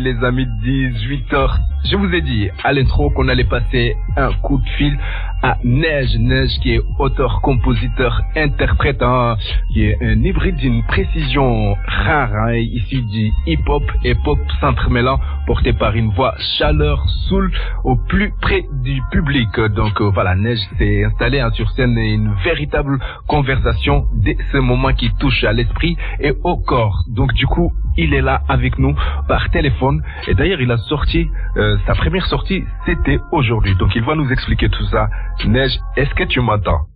les 0.00 0.24
amis, 0.24 0.46
18h. 0.62 1.58
Je 1.84 1.96
vous 1.96 2.12
ai 2.12 2.20
dit 2.20 2.48
à 2.64 2.72
l'intro 2.72 3.10
qu'on 3.10 3.28
allait 3.28 3.44
passer 3.44 3.96
un 4.16 4.32
coup 4.32 4.58
de 4.58 4.68
fil 4.70 4.98
à 5.42 5.56
Neige. 5.64 6.16
Neige 6.18 6.58
qui 6.62 6.74
est 6.74 6.80
auteur, 6.98 7.40
compositeur, 7.42 8.22
interprète, 8.36 9.02
hein, 9.02 9.36
qui 9.72 9.84
est 9.84 9.96
un 10.02 10.22
hybride 10.22 10.56
d'une 10.56 10.82
précision 10.84 11.74
rare, 11.86 12.34
hein, 12.34 12.54
issu 12.54 13.02
du 13.02 13.30
hip-hop 13.46 13.82
et 14.04 14.14
pop 14.14 14.38
s'entremêlant, 14.60 15.18
porté 15.46 15.72
par 15.72 15.94
une 15.94 16.10
voix 16.10 16.34
chaleur, 16.58 17.08
soul, 17.28 17.50
au 17.84 17.96
plus 17.96 18.32
près 18.40 18.64
du 18.82 19.00
public. 19.10 19.48
Donc 19.74 20.00
euh, 20.00 20.10
voilà, 20.12 20.34
Neige 20.34 20.60
s'est 20.78 21.04
installé 21.04 21.40
hein, 21.40 21.50
sur 21.52 21.70
scène 21.70 21.96
et 21.98 22.12
une 22.12 22.32
véritable 22.44 22.98
conversation 23.26 24.06
dès 24.14 24.36
ce 24.52 24.58
moment 24.58 24.92
qui 24.92 25.10
touche 25.18 25.44
à 25.44 25.52
l'esprit 25.52 25.96
et 26.20 26.32
au 26.42 26.56
corps. 26.56 27.04
Donc 27.08 27.32
du 27.34 27.46
coup, 27.46 27.72
il 27.96 28.14
est 28.14 28.22
là 28.22 28.42
avec 28.48 28.78
nous 28.78 28.94
par 29.26 29.50
téléphone. 29.50 30.02
Et 30.28 30.34
d'ailleurs, 30.34 30.60
il 30.60 30.70
a 30.70 30.78
sorti, 30.78 31.28
euh, 31.56 31.76
sa 31.86 31.94
première 31.94 32.26
sortie, 32.26 32.64
c'était 32.86 33.18
aujourd'hui. 33.32 33.74
Donc 33.76 33.94
il 33.94 34.02
va 34.02 34.14
nous 34.14 34.30
expliquer 34.30 34.68
tout 34.68 34.84
ça. 34.84 35.08
Neige, 35.46 35.78
est-ce 35.96 36.12
que 36.14 36.24
tu 36.24 36.40
m'entends? 36.40 36.86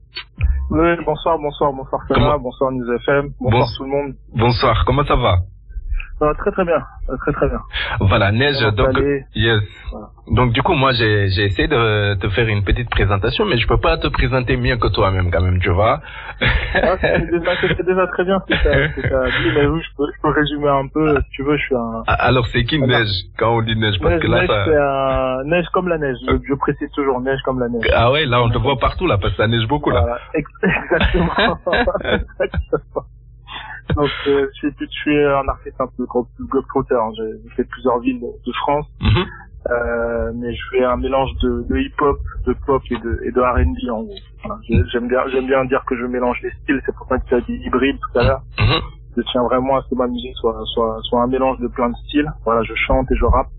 Oui, 0.71 0.89
bonsoir, 1.05 1.39
bonsoir, 1.39 1.73
bonsoir 1.73 2.03
Sarah, 2.09 2.39
bonsoir 2.39 2.73
News 2.73 2.93
FM, 2.97 3.31
bonsoir 3.41 3.69
tout 3.77 3.85
le 3.85 3.91
monde. 3.91 4.15
Bonsoir, 4.35 4.85
comment 4.87 5.05
ça 5.05 5.17
va? 5.17 5.39
Très 6.19 6.51
très 6.53 6.65
bien, 6.65 6.83
très 7.21 7.33
très 7.33 7.49
bien. 7.49 7.61
Voilà, 8.01 8.33
Neige, 8.33 8.61
donc, 8.77 8.97
yes. 9.35 9.63
Donc 10.29 10.53
du 10.53 10.63
coup, 10.63 10.75
moi, 10.75 10.93
j'ai, 10.93 11.29
j'ai 11.31 11.45
essayé 11.45 11.69
de 11.69 12.15
te 12.15 12.29
faire 12.31 12.47
une 12.49 12.65
petite 12.65 12.89
présentation, 12.91 13.45
mais 13.45 13.59
je 13.59 13.67
peux 13.67 13.81
pas 13.81 13.99
te 13.99 14.07
présenter 14.07 14.57
mieux 14.57 14.77
que 14.77 14.89
toi-même 14.89 15.31
quand 15.31 15.43
même, 15.43 15.59
tu 15.61 15.71
vois. 15.71 16.01
Ah, 16.75 16.97
c'est 17.01 17.19
déjà, 17.31 17.55
déjà, 17.83 18.07
très 18.07 18.25
bien 18.25 18.41
ce 18.41 18.55
que 18.55 19.01
tu 19.01 19.15
as 19.15 19.27
dit, 19.27 19.51
mais 19.55 19.67
oui, 19.67 19.81
je 19.83 19.97
peux, 19.97 20.05
je 20.15 20.23
peux 20.23 20.31
résumer 20.31 20.69
un 20.69 20.87
peu, 20.89 21.17
si 21.23 21.31
tu 21.31 21.43
veux, 21.43 21.57
je 21.57 21.63
suis 21.63 21.75
un... 21.75 22.03
Ah, 22.07 22.15
alors, 22.27 22.47
c'est 22.47 22.65
qui 22.65 22.81
Neige, 22.81 23.27
quand 23.39 23.57
on 23.57 23.63
dit 23.63 23.77
Neige? 23.77 23.99
Parce 24.01 24.15
neige, 24.15 24.23
que 24.23 24.29
là, 24.29 24.41
neige, 24.41 24.49
ça... 24.49 24.65
c'est 24.65 24.77
un... 24.77 25.45
Neige 25.45 25.67
comme 25.73 25.89
la 25.89 25.99
neige, 25.99 26.17
je, 26.27 26.37
je, 26.49 26.55
précise 26.55 26.91
toujours, 26.95 27.21
Neige 27.21 27.41
comme 27.45 27.59
la 27.59 27.69
neige. 27.69 27.83
Ah 27.93 28.13
ouais, 28.13 28.27
là, 28.27 28.43
on 28.43 28.51
te 28.51 28.59
voit 28.59 28.79
partout, 28.79 29.07
là, 29.07 29.19
parce 29.19 29.33
que 29.33 29.43
ça 29.43 29.49
neige 29.49 29.67
beaucoup, 29.67 29.91
là. 29.91 30.03
Voilà. 30.03 30.19
Exactement. 30.35 31.59
Exactement. 32.41 33.07
Donc, 33.97 34.11
euh, 34.27 34.47
je, 34.53 34.59
suis, 34.59 34.69
je 34.81 34.87
suis 34.87 35.19
un 35.25 35.47
artiste 35.49 35.81
un 35.81 35.89
peu 35.97 36.07
globetrotter. 36.51 36.95
Hein. 36.95 37.11
J'ai 37.17 37.51
fait 37.57 37.65
plusieurs 37.65 37.99
villes 38.01 38.21
de 38.21 38.53
France. 38.63 38.87
Mm 39.01 39.09
-hmm. 39.09 39.27
euh, 39.71 40.33
mais 40.41 40.51
je 40.59 40.63
fais 40.71 40.85
un 40.85 40.97
mélange 40.97 41.31
de, 41.43 41.51
de 41.71 41.77
hip-hop, 41.85 42.19
de 42.47 42.53
pop 42.67 42.83
et 42.91 42.99
de, 43.05 43.13
et 43.27 43.31
de 43.37 43.41
R&B 43.41 43.79
en 43.99 44.03
gros. 44.07 44.21
J'aime 44.93 45.07
bien, 45.13 45.23
j'aime 45.33 45.47
bien 45.53 45.65
dire 45.73 45.83
que 45.89 45.95
je 46.01 46.07
mélange 46.17 46.39
les 46.43 46.53
styles. 46.59 46.81
C'est 46.85 46.95
pour 46.99 47.07
ça 47.09 47.19
que 47.19 47.27
tu 47.29 47.35
as 47.35 47.41
dit 47.49 47.57
hybride 47.67 47.99
tout 48.05 48.19
à 48.21 48.23
l'heure. 48.27 48.43
Mm 48.59 48.65
-hmm. 48.69 48.83
Je 49.17 49.23
tiens 49.31 49.45
vraiment 49.51 49.75
à 49.79 49.81
ce 49.83 49.89
que 49.91 49.97
ma 50.05 50.09
musique 50.17 50.37
soit, 50.43 50.59
soit, 50.75 50.95
soit 51.07 51.21
un 51.27 51.31
mélange 51.37 51.59
de 51.65 51.69
plein 51.77 51.91
de 51.95 51.99
styles. 52.05 52.31
Voilà, 52.47 52.61
je 52.71 52.75
chante 52.87 53.07
et 53.13 53.17
je 53.23 53.27
rappe. 53.37 53.53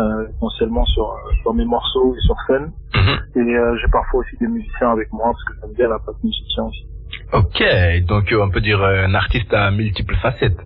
Euh, 0.00 0.28
essentiellement 0.32 0.84
sur, 0.94 1.06
sur 1.42 1.52
mes 1.58 1.64
morceaux 1.64 2.08
et 2.16 2.20
sur 2.28 2.36
scène. 2.46 2.66
Mm 2.94 3.00
-hmm. 3.04 3.18
Et 3.40 3.48
euh, 3.56 3.76
j'ai 3.78 3.90
parfois 3.98 4.18
aussi 4.22 4.36
des 4.42 4.50
musiciens 4.56 4.90
avec 4.96 5.08
moi 5.18 5.26
parce 5.32 5.44
que 5.46 5.52
j'aime 5.58 5.74
bien 5.78 5.88
la 5.94 5.98
patte 6.04 6.20
musicien 6.28 6.62
aussi. 6.70 6.84
Ok, 7.32 7.62
donc 8.06 8.32
on 8.32 8.50
peut 8.50 8.60
dire 8.60 8.82
un 8.82 9.14
artiste 9.14 9.52
à 9.52 9.70
multiples 9.70 10.16
facettes. 10.16 10.58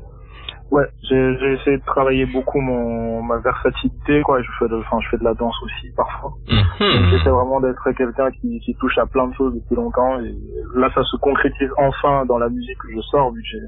Ouais, 0.71 0.87
j'ai 1.03 1.53
essayé 1.53 1.77
de 1.77 1.85
travailler 1.85 2.25
beaucoup 2.25 2.59
mon 2.63 3.23
ma 3.23 3.37
versatilité 3.41 4.23
quoi. 4.23 4.41
Je 4.41 4.49
fais 4.59 4.69
de, 4.69 4.77
enfin 4.77 5.01
je 5.03 5.09
fais 5.11 5.19
de 5.19 5.25
la 5.25 5.35
danse 5.35 5.55
aussi 5.65 5.89
parfois. 5.95 6.33
-hmm. 6.49 7.11
J'essaie 7.11 7.29
vraiment 7.29 7.61
d'être 7.61 7.87
quelqu'un 7.93 8.31
qui, 8.31 8.59
qui 8.65 8.75
touche 8.77 8.97
à 8.97 9.05
plein 9.05 9.27
de 9.29 9.35
choses 9.35 9.53
depuis 9.55 9.75
longtemps 9.83 10.19
et 10.21 10.35
là 10.75 10.89
ça 10.95 11.03
se 11.05 11.17
concrétise 11.19 11.71
enfin 11.77 12.25
dans 12.25 12.39
la 12.39 12.49
musique 12.49 12.79
que 12.79 12.89
je 12.97 13.01
sors 13.11 13.31
vu 13.35 13.43
que 13.43 13.49
j'ai 13.53 13.59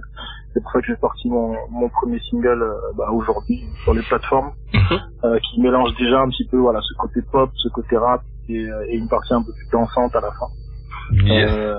c'est 0.54 0.62
pour 0.62 0.72
ça 0.72 0.80
que 0.80 0.86
j'ai 0.86 0.96
sorti 0.96 1.28
mon 1.28 1.48
mon 1.70 1.88
premier 1.90 2.20
single 2.30 2.62
euh, 2.62 2.74
bah, 2.96 3.08
aujourd'hui 3.18 3.58
sur 3.82 3.92
les 3.98 4.04
plateformes 4.10 4.52
-hmm. 4.72 4.98
euh, 5.24 5.38
qui 5.44 5.60
mélange 5.60 5.92
déjà 6.04 6.18
un 6.24 6.28
petit 6.32 6.46
peu 6.50 6.56
voilà 6.66 6.80
ce 6.88 6.94
côté 7.02 7.20
pop, 7.32 7.50
ce 7.64 7.68
côté 7.76 7.94
rap 7.98 8.22
et, 8.48 8.64
et 8.90 8.94
une 9.02 9.08
partie 9.14 9.34
un 9.34 9.42
peu 9.46 9.52
plus 9.58 9.68
dansante 9.76 10.12
à 10.20 10.22
la 10.26 10.32
fin 10.38 10.48
yes. 11.12 11.50
euh, 11.50 11.74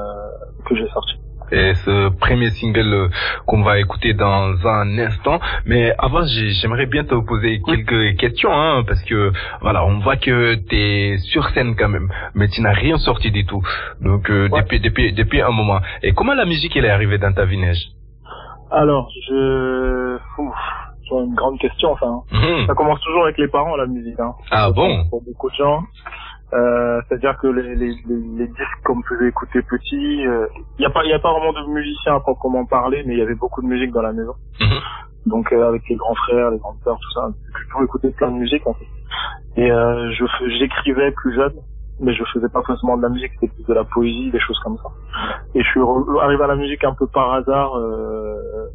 que 0.66 0.76
j'ai 0.76 0.88
sorti. 0.90 1.16
Et 1.52 1.76
ce 1.76 2.10
premier 2.10 2.50
single 2.50 3.10
qu'on 3.46 3.62
va 3.62 3.80
écouter 3.80 4.14
dans 4.14 4.56
un 4.66 4.98
instant. 4.98 5.40
Mais 5.66 5.94
avant, 6.00 6.24
j'aimerais 6.26 6.88
bien 6.88 7.04
te 7.04 7.14
poser 7.14 7.62
quelques 7.62 8.18
questions, 8.18 8.52
hein, 8.52 8.84
parce 8.88 9.04
que 9.04 9.32
voilà, 9.62 9.86
on 9.86 10.00
voit 10.00 10.16
que 10.18 10.56
tu 10.56 10.76
es 10.76 11.18
sur 11.20 11.48
scène 11.50 11.76
quand 11.76 11.90
même, 11.90 12.10
mais 12.34 12.48
tu 12.48 12.62
n'as 12.62 12.74
rien 12.74 12.98
sorti 12.98 13.30
du 13.30 13.46
tout. 13.46 13.62
Donc 14.02 14.30
euh, 14.30 14.50
ouais. 14.50 14.62
depuis 14.62 14.80
depuis 14.80 15.14
depuis 15.14 15.42
un 15.42 15.52
moment. 15.52 15.80
Et 16.02 16.14
comment 16.14 16.34
la 16.34 16.46
musique 16.46 16.76
elle 16.76 16.86
est 16.86 16.90
arrivée 16.90 17.20
dans 17.20 17.34
ta 17.34 17.46
vie, 17.46 17.58
Neige? 17.58 17.92
Alors, 18.72 19.10
je 19.28 20.18
Ouf, 20.38 20.56
c'est 21.08 21.16
une 21.16 21.36
grande 21.36 21.60
question, 21.60 21.92
enfin. 21.92 22.24
Mmh. 22.32 22.68
Ça 22.68 22.74
commence 22.74 23.00
toujours 23.02 23.24
avec 23.24 23.38
les 23.38 23.48
parents 23.48 23.76
la 23.76 23.86
musique. 23.86 24.20
Hein. 24.20 24.34
Ah 24.52 24.72
bon? 24.72 25.06
Pour 25.10 25.22
beaucoup 25.24 25.50
de 25.50 25.56
gens. 25.56 25.84
Euh, 26.54 27.02
c'est-à-dire 27.08 27.38
que 27.38 27.48
les, 27.48 27.76
les, 27.76 27.94
les, 28.08 28.48
disques 28.48 28.84
qu'on 28.86 29.02
faisait 29.02 29.28
écouter 29.28 29.62
petit, 29.64 30.20
il 30.20 30.28
euh, 30.28 30.48
n'y 30.80 30.86
a 30.86 30.90
pas, 30.90 31.04
il 31.04 31.10
y 31.10 31.14
a 31.14 31.20
pas 31.20 31.32
vraiment 31.32 31.54
de 31.54 31.74
musiciens 31.74 32.16
à 32.16 32.20
proprement 32.20 32.66
parler, 32.66 33.04
mais 33.06 33.14
il 33.14 33.20
y 33.20 33.22
avait 33.22 33.36
beaucoup 33.36 33.62
de 33.62 33.68
musique 33.68 33.92
dans 33.92 34.04
la 34.04 34.14
maison. 34.14 34.36
Mmh. 34.62 35.30
Donc 35.30 35.52
euh, 35.52 35.68
avec 35.68 35.82
les 35.90 35.96
grands 35.96 36.16
frères, 36.16 36.52
les 36.52 36.60
grandes 36.60 36.78
sœurs, 36.84 37.00
tout 37.02 37.12
ça, 37.12 37.28
j'ai 37.58 37.66
toujours 37.66 37.84
écouté 37.84 38.10
plein 38.12 38.32
de 38.32 38.38
musique 38.38 38.66
en 38.68 38.74
fait. 38.74 38.86
Et 39.58 39.72
euh, 39.72 40.12
je 40.12 40.26
j'écrivais 40.60 41.12
plus 41.12 41.34
jeune, 41.36 41.56
mais 42.00 42.14
je 42.14 42.24
faisais 42.34 42.50
pas 42.50 42.62
forcément 42.62 42.98
de 42.98 43.02
la 43.02 43.10
musique, 43.10 43.32
c'était 43.40 43.54
plus 43.54 43.66
de 43.66 43.74
la 43.74 43.84
poésie, 43.86 44.30
des 44.32 44.40
choses 44.40 44.60
comme 44.64 44.78
ça. 44.78 44.90
Et 45.56 45.64
je 45.64 45.70
suis 45.70 45.80
arrivé 46.22 46.44
à 46.44 46.48
la 46.48 46.56
musique 46.56 46.84
un 46.84 46.94
peu 46.94 47.08
par 47.08 47.34
hasard. 47.34 47.76
Euh, 47.76 48.68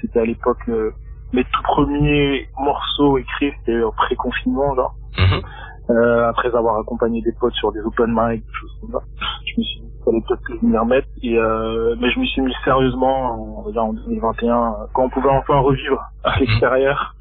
c'était 0.00 0.20
à 0.20 0.24
l'époque 0.24 0.68
euh, 0.68 0.92
mes 1.32 1.42
tout 1.42 1.62
premiers 1.64 2.48
morceaux 2.58 3.18
écrits, 3.18 3.52
c'était 3.58 3.80
au 3.80 3.92
pré-confinement 3.92 4.74
genre. 4.74 4.94
Mmh. 5.18 5.40
Euh, 5.88 6.28
après 6.28 6.52
avoir 6.54 6.80
accompagné 6.80 7.22
des 7.22 7.32
potes 7.38 7.54
sur 7.54 7.70
des 7.70 7.80
open 7.80 8.08
mic, 8.08 8.44
des 8.44 8.52
choses 8.52 8.76
comme 8.80 8.90
ça, 8.90 8.98
je 9.46 9.60
me 9.60 9.64
suis 9.64 9.80
dit 9.80 9.86
qu'il 9.86 10.04
fallait 10.04 10.20
peut-être 10.26 10.42
que 10.42 10.52
je 10.60 10.66
m'y 10.66 10.76
remette. 10.76 11.06
Et 11.22 11.38
euh, 11.38 11.94
mais 12.00 12.10
je 12.10 12.18
me 12.18 12.24
suis 12.24 12.42
mis 12.42 12.52
sérieusement 12.64 13.62
en, 13.64 13.76
en 13.76 13.92
2021, 13.92 14.76
quand 14.92 15.04
on 15.04 15.10
pouvait 15.10 15.28
enfin 15.28 15.58
revivre 15.60 16.02
à 16.24 16.38
l'extérieur. 16.40 17.14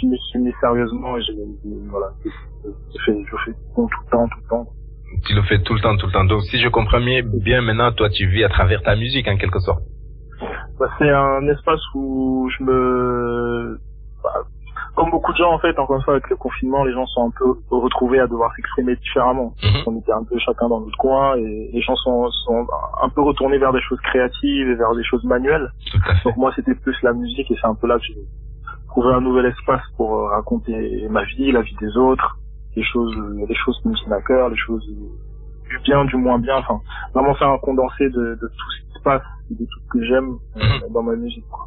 Je 0.00 0.06
me 0.08 0.16
suis 0.16 0.38
mis 0.40 0.52
sérieusement 0.60 1.16
et 1.16 1.22
j'ai 1.22 1.34
voilà, 1.88 2.08
je 2.24 3.02
fais, 3.04 3.24
je 3.24 3.36
fais 3.44 3.56
tout 3.74 3.88
le 3.88 4.10
temps, 4.10 4.28
tout 4.28 4.40
le 4.42 4.48
temps. 4.48 4.66
Tu 5.24 5.34
le 5.34 5.42
fais 5.42 5.62
tout 5.62 5.74
le 5.74 5.80
temps, 5.80 5.96
tout 5.96 6.06
le 6.06 6.12
temps. 6.12 6.24
Donc 6.24 6.42
si 6.42 6.58
je 6.58 6.68
comprends 6.68 7.00
bien 7.00 7.62
maintenant, 7.62 7.92
toi 7.92 8.10
tu 8.10 8.26
vis 8.26 8.44
à 8.44 8.50
travers 8.50 8.82
ta 8.82 8.94
musique 8.94 9.26
en 9.26 9.36
quelque 9.38 9.60
sorte. 9.60 9.82
Bah, 10.78 10.88
c'est 10.98 11.10
un 11.10 11.46
espace 11.48 11.80
où 11.94 12.50
je 12.50 12.64
me 12.64 13.78
bah, 14.22 14.42
comme 15.02 15.10
beaucoup 15.10 15.32
de 15.32 15.36
gens 15.36 15.52
en 15.52 15.58
fait, 15.58 15.76
encore 15.80 15.96
une 15.96 16.02
fois 16.02 16.14
avec 16.14 16.28
le 16.30 16.36
confinement, 16.36 16.84
les 16.84 16.92
gens 16.92 17.06
sont 17.06 17.26
un 17.26 17.32
peu 17.36 17.46
retrouvés 17.70 18.20
à 18.20 18.28
devoir 18.28 18.54
s'exprimer 18.54 18.94
différemment. 18.96 19.52
Mm 19.62 19.66
-hmm. 19.66 19.82
On 19.88 19.98
était 20.00 20.12
un 20.12 20.24
peu 20.30 20.38
chacun 20.38 20.68
dans 20.68 20.80
notre 20.80 20.96
coin 21.06 21.34
et 21.36 21.70
les 21.72 21.82
gens 21.86 21.96
sont, 21.96 22.30
sont 22.44 22.66
un 23.06 23.08
peu 23.14 23.22
retournés 23.30 23.58
vers 23.58 23.72
des 23.72 23.84
choses 23.88 24.00
créatives 24.10 24.68
et 24.72 24.76
vers 24.82 24.94
des 24.94 25.06
choses 25.10 25.24
manuelles. 25.34 25.68
Donc 26.24 26.36
moi 26.36 26.50
c'était 26.56 26.76
plus 26.84 26.96
la 27.02 27.12
musique 27.22 27.48
et 27.52 27.56
c'est 27.60 27.70
un 27.74 27.78
peu 27.80 27.86
là 27.90 27.96
que 27.98 28.04
j'ai 28.08 28.22
trouvé 28.92 29.08
un 29.18 29.22
nouvel 29.28 29.46
espace 29.54 29.84
pour 29.96 30.10
raconter 30.38 30.76
ma 31.16 31.24
vie, 31.30 31.50
la 31.58 31.62
vie 31.68 31.76
des 31.84 31.92
autres, 32.06 32.28
les 32.76 32.86
choses, 32.92 33.14
les 33.50 33.58
choses 33.62 33.76
qui 33.80 33.88
me 33.88 33.94
tiennent 33.98 34.18
à 34.22 34.24
cœur, 34.30 34.44
les 34.54 34.62
choses 34.66 34.86
du 35.70 35.76
bien, 35.88 36.04
du 36.12 36.16
moins 36.16 36.38
bien. 36.46 36.56
Enfin, 36.62 36.78
vraiment 37.14 37.34
faire 37.40 37.50
un 37.56 37.58
condensé 37.68 38.04
de, 38.16 38.24
de 38.42 38.46
tout 38.58 38.70
ce 38.74 38.91
passe, 39.02 39.22
de 39.50 39.64
tout 39.70 39.80
ce 39.84 39.88
que 39.92 40.04
j'aime 40.08 40.30
-hmm. 40.56 40.84
euh, 40.84 40.88
dans 40.94 41.02
ma 41.02 41.16
musique. 41.16 41.48
Quoi. 41.54 41.64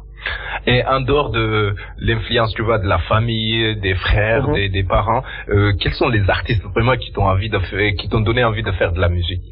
Et 0.66 0.84
en 0.94 1.00
dehors 1.00 1.30
de 1.30 1.74
l'influence, 1.98 2.52
tu 2.54 2.62
vois, 2.62 2.78
de 2.78 2.88
la 2.88 2.98
famille, 3.12 3.76
des 3.86 3.94
frères, 3.94 4.48
Mhm. 4.48 4.54
des, 4.54 4.68
des, 4.68 4.84
parents, 4.84 5.22
euh, 5.48 5.72
quels 5.80 5.96
sont 6.00 6.08
les 6.16 6.24
artistes 6.28 6.64
vraiment 6.74 6.96
qui 7.02 7.12
t'ont 7.12 7.28
envie 7.34 7.50
de 7.56 7.58
faire, 7.68 7.92
qui 7.98 8.08
t'ont 8.10 8.20
donné 8.28 8.42
envie 8.50 8.62
de 8.70 8.72
faire 8.72 8.92
de 8.92 9.00
la 9.00 9.08
musique? 9.08 9.46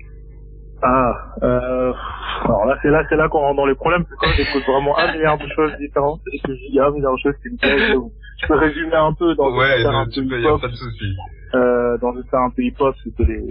Ah, 0.82 1.12
euh, 1.42 1.92
alors 2.44 2.66
là 2.66 2.76
c'est 2.82 2.90
là 2.90 3.00
c'est 3.08 3.16
là 3.16 3.26
qu'on 3.30 3.38
rentre 3.46 3.56
dans 3.62 3.70
les 3.72 3.78
problèmes, 3.82 4.04
c'est 4.08 4.16
quand 4.20 4.32
j'écoute 4.36 4.64
vraiment 4.72 4.94
un 4.98 5.12
milliard 5.14 5.38
de 5.38 5.48
choses 5.56 5.72
différentes 5.78 6.20
et 6.32 6.38
que 6.40 6.52
il 6.68 6.74
y 6.74 6.80
a 6.80 6.86
un 6.88 6.90
milliard 6.90 7.14
de 7.14 7.22
choses 7.24 7.38
qui 7.42 7.48
me 7.52 7.56
plaisent. 7.56 7.96
Je 8.42 8.46
peux 8.48 8.58
résumer 8.66 8.94
un 8.94 9.14
peu 9.14 9.34
dans 9.36 9.56
ouais, 9.56 9.82
un 9.86 9.92
non, 9.92 10.04
peu 10.04 10.40
y 10.40 10.46
a 10.46 10.58
pas 10.58 10.68
de 10.68 10.74
souci. 10.74 11.08
Euh, 11.54 11.96
dans 12.02 12.10
le 12.10 12.22
un 12.32 12.50
peu 12.50 12.62
hip-hop, 12.62 12.94
c'était 13.02 13.24
les, 13.24 13.44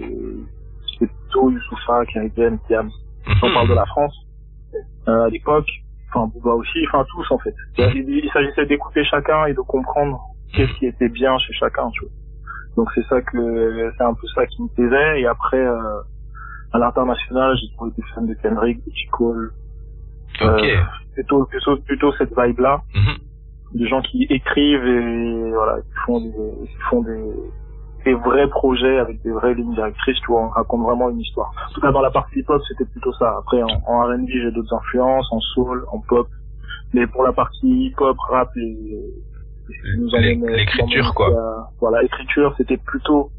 c'était 0.92 1.10
plutôt 1.12 1.50
Diams. 1.50 2.90
Mm 3.26 3.32
-hmm. 3.32 3.38
On 3.42 3.54
parle 3.54 3.68
de 3.68 3.74
la 3.74 3.86
France. 3.86 4.16
Euh, 5.08 5.26
à 5.26 5.28
l'époque, 5.28 5.68
enfin 6.08 6.30
Booba 6.32 6.52
aussi, 6.54 6.78
enfin 6.88 7.04
tous 7.10 7.30
en 7.30 7.38
fait. 7.38 7.54
Il, 7.78 8.08
il 8.08 8.30
s'agissait 8.32 8.66
d'écouter 8.66 9.04
chacun 9.04 9.46
et 9.46 9.54
de 9.54 9.60
comprendre 9.60 10.20
qu'est-ce 10.52 10.72
qui 10.78 10.86
était 10.86 11.08
bien 11.08 11.36
chez 11.38 11.52
chacun, 11.52 11.90
tu 11.90 12.00
vois. 12.04 12.12
Donc 12.76 12.88
c'est 12.94 13.04
ça 13.06 13.20
que 13.22 13.92
c'est 13.96 14.04
un 14.04 14.14
peu 14.14 14.26
ça 14.34 14.46
qui 14.46 14.62
me 14.62 14.68
plaisait. 14.68 15.20
Et 15.20 15.26
après, 15.26 15.60
euh, 15.60 16.00
à 16.72 16.78
l'international, 16.78 17.56
j'ai 17.56 17.68
trouvé 17.76 17.92
des 17.96 18.02
fans 18.14 18.22
de 18.22 18.34
Kendrick, 18.34 18.78
de 18.84 18.90
J. 18.92 19.06
Cole. 19.12 19.52
Ok. 20.40 20.62
Euh, 20.62 20.82
plutôt, 21.14 21.44
plutôt, 21.46 21.76
plutôt 21.76 22.12
cette 22.18 22.32
vibe-là. 22.36 22.82
Mm 22.94 22.98
-hmm. 22.98 23.18
Des 23.74 23.88
gens 23.88 24.02
qui 24.02 24.26
écrivent 24.30 24.86
et 24.86 25.50
voilà, 25.52 25.80
qui 25.82 25.94
font 26.06 26.20
des, 26.20 26.66
qui 26.70 26.78
font 26.90 27.02
des, 27.02 27.24
des 28.04 28.14
vrais 28.14 28.48
projets 28.48 28.98
avec 28.98 29.22
des 29.22 29.30
vraies 29.30 29.54
lignes 29.54 29.74
directrices, 29.74 30.18
tu 30.20 30.26
vois, 30.28 30.42
on 30.42 30.48
raconte 30.48 30.82
vraiment 30.82 31.10
une 31.10 31.20
histoire. 31.20 31.52
En 31.70 31.72
tout 31.72 31.80
cas, 31.80 31.92
dans 31.92 32.00
la 32.00 32.10
partie 32.10 32.40
hip-hop, 32.40 32.62
c'était 32.68 32.84
plutôt 32.84 33.12
ça. 33.14 33.36
Après, 33.38 33.62
en, 33.62 33.68
en 33.86 34.06
R&B, 34.06 34.28
j'ai 34.28 34.50
d'autres 34.52 34.74
influences, 34.74 35.26
en 35.30 35.40
soul, 35.40 35.84
en 35.90 36.00
pop. 36.00 36.28
Mais 36.92 37.06
pour 37.06 37.24
la 37.24 37.32
partie 37.32 37.86
hip-hop, 37.86 38.16
rap 38.30 38.50
et, 38.56 39.00
l'écriture 39.68 41.14
quoi. 41.14 41.70
voilà, 41.80 42.02
écriture, 42.02 42.54
c'était 42.58 42.76
plutôt 42.76 43.30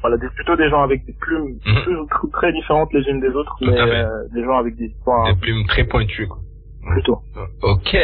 voilà, 0.00 0.16
des, 0.16 0.28
plutôt 0.28 0.56
des 0.56 0.68
gens 0.70 0.82
avec 0.82 1.04
des 1.04 1.12
plumes 1.12 1.58
mhm. 1.64 2.06
très 2.32 2.52
différentes 2.52 2.92
les 2.92 3.02
unes 3.08 3.20
des 3.20 3.28
autres, 3.28 3.54
mais 3.60 3.78
euh, 3.78 4.24
des 4.32 4.42
gens 4.44 4.58
avec 4.58 4.76
des 4.76 4.88
Des 4.88 5.40
plumes 5.40 5.66
très 5.66 5.84
pointues, 5.84 6.26
quoi. 6.26 6.38
Plutôt. 6.86 7.18
Ok. 7.62 7.96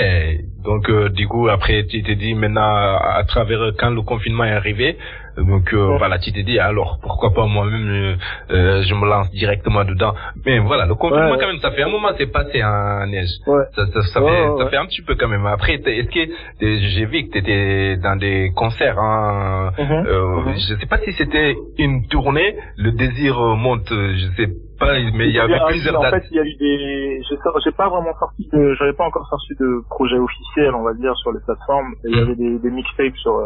Donc, 0.65 0.91
euh, 0.91 1.09
du 1.09 1.27
coup, 1.29 1.49
après, 1.49 1.87
tu 1.87 2.03
t'es 2.03 2.15
dit, 2.15 2.35
maintenant, 2.35 2.63
à 2.63 3.25
travers, 3.27 3.73
quand 3.79 3.91
le 3.91 4.03
confinement 4.03 4.45
est 4.45 4.53
arrivé, 4.53 4.97
donc 5.37 5.73
euh, 5.75 5.97
voilà, 5.99 6.19
tu 6.19 6.33
t'es 6.33 6.43
dit 6.43 6.59
alors 6.59 6.99
pourquoi 7.03 7.33
pas 7.35 7.47
moi-même 7.47 7.89
euh, 7.89 8.15
euh, 8.51 8.83
je 8.83 8.95
me 8.95 9.07
lance 9.07 9.31
directement 9.33 9.85
dedans. 9.85 10.15
Mais 10.45 10.59
voilà, 10.59 10.87
le 10.87 10.95
confinement 10.95 11.37
quand 11.39 11.47
même, 11.47 11.59
ça 11.59 11.71
fait 11.73 11.83
un 11.83 11.89
moment 11.89 12.09
c'est 12.17 12.33
passé 12.33 12.63
en 12.65 13.07
neige. 13.07 13.29
Ça, 13.45 13.87
ça, 13.93 14.03
ça 14.03 14.21
fait 14.21 14.49
ça 14.59 14.71
fait 14.71 14.77
un 14.77 14.87
petit 14.87 15.03
peu 15.03 15.15
quand 15.15 15.29
même. 15.29 15.47
Après, 15.47 15.75
est-ce 15.75 16.09
que 16.09 16.33
j'ai 16.61 17.07
vu 17.07 17.27
que 17.27 17.33
tu 17.33 17.39
étais 17.39 17.97
dans 17.99 18.17
des 18.17 18.53
concerts 18.55 18.99
hein, 18.99 19.73
mm-hmm. 19.79 20.55
je 20.55 20.81
sais 20.81 20.87
pas 20.87 20.99
si 20.99 21.13
c'était 21.13 21.57
une 21.79 22.07
tournée, 22.09 22.57
le 22.77 22.93
désir 22.93 23.39
monte, 23.57 23.89
je 23.91 24.27
sais 24.37 24.49
mais 24.81 25.29
il 25.29 25.35
y 25.35 25.41
avait 25.41 25.59
plusieurs 25.69 26.01
dates. 26.01 26.15
En 26.15 26.17
fait, 26.17 26.27
il 26.31 26.37
y 26.37 26.41
a 26.41 26.45
eu 26.45 26.55
des 26.57 27.23
j'ai 27.65 27.73
pas 27.73 27.89
vraiment 27.89 28.15
sorti 28.19 28.49
de 28.53 28.75
j'avais 28.75 28.93
pas 28.93 29.05
encore 29.05 29.27
sorti 29.29 29.55
de 29.59 29.83
projet 29.89 30.19
officiel, 30.19 30.75
on 30.75 30.83
va 30.83 30.95
dire 30.95 31.17
sur 31.17 31.33
les 31.33 31.41
plateformes, 31.41 31.95
il 32.05 32.17
y 32.17 32.21
mm. 32.21 32.23
avait 32.25 32.37
des, 32.37 32.59
des 32.59 32.71
mixtapes 32.71 33.17
sur, 33.17 33.41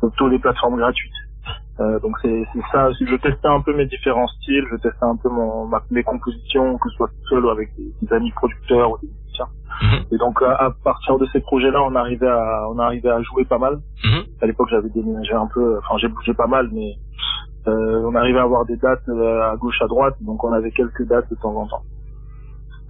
sur 0.00 0.12
toutes 0.16 0.32
les 0.32 0.38
plateformes 0.38 0.76
gratuites. 0.76 1.12
Euh, 1.80 2.00
donc 2.00 2.16
c'est 2.22 2.44
ça, 2.72 2.90
je 2.92 3.16
testais 3.16 3.46
un 3.46 3.60
peu 3.60 3.72
mes 3.72 3.86
différents 3.86 4.26
styles, 4.26 4.64
je 4.70 4.76
testais 4.76 5.04
un 5.04 5.16
peu 5.16 5.28
mon, 5.28 5.70
mes 5.90 6.02
compositions, 6.02 6.76
que 6.78 6.90
ce 6.90 6.96
soit 6.96 7.10
seul 7.28 7.44
ou 7.44 7.50
avec 7.50 7.70
des, 7.76 8.12
amis 8.12 8.32
producteurs 8.32 8.90
ou 8.90 8.98
des 8.98 9.06
musiciens. 9.06 9.46
Mhm. 9.82 10.04
Et 10.10 10.16
donc 10.16 10.42
à, 10.42 10.72
partir 10.82 11.18
de 11.18 11.26
ces 11.32 11.40
projets-là, 11.40 11.80
on 11.82 11.94
arrivait 11.94 12.28
à 12.28 12.66
on 12.68 12.78
arrivait 12.80 13.10
à 13.10 13.22
jouer 13.22 13.44
pas 13.44 13.58
mal. 13.58 13.78
Mhm. 14.04 14.24
À 14.42 14.46
l'époque, 14.46 14.68
j'avais 14.70 14.88
déménagé 14.88 15.34
un 15.34 15.46
peu, 15.54 15.78
enfin 15.78 15.98
j'ai 15.98 16.08
bougé 16.08 16.34
pas 16.34 16.48
mal, 16.48 16.68
mais 16.72 16.96
euh, 17.68 18.02
on 18.04 18.14
arrivait 18.14 18.38
à 18.38 18.42
avoir 18.42 18.64
des 18.64 18.76
dates 18.76 19.08
euh, 19.08 19.52
à 19.52 19.56
gauche 19.56 19.80
à 19.82 19.86
droite, 19.86 20.16
donc 20.20 20.42
on 20.44 20.52
avait 20.52 20.70
quelques 20.70 21.06
dates 21.06 21.28
de 21.30 21.36
temps 21.36 21.54
en 21.54 21.66
temps. 21.66 21.82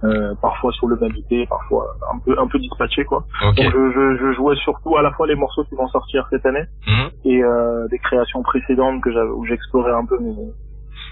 Euh, 0.05 0.33
parfois 0.41 0.71
sur 0.71 0.87
le 0.87 0.95
même 0.95 1.11
parfois 1.49 1.93
un 2.13 2.19
peu 2.19 2.33
un 2.39 2.47
peu 2.47 2.57
dispatché 2.57 3.03
quoi. 3.03 3.25
Donc 3.41 3.57
je, 3.57 3.91
je, 3.91 4.17
je, 4.17 4.33
jouais 4.33 4.55
surtout 4.55 4.95
à 4.95 5.01
la 5.01 5.11
fois 5.11 5.27
les 5.27 5.35
morceaux 5.35 5.65
qui 5.65 5.75
vont 5.75 5.89
sortir 5.89 6.25
cette 6.29 6.45
année 6.45 6.63
mhm. 6.87 7.09
et 7.25 7.43
euh, 7.43 7.85
des 7.89 7.99
créations 7.99 8.41
précédentes 8.41 9.01
que 9.01 9.11
j'avais 9.11 9.29
où 9.29 9.43
j'explorais 9.45 9.91
un 9.91 10.05
peu 10.05 10.17
mes, 10.19 10.33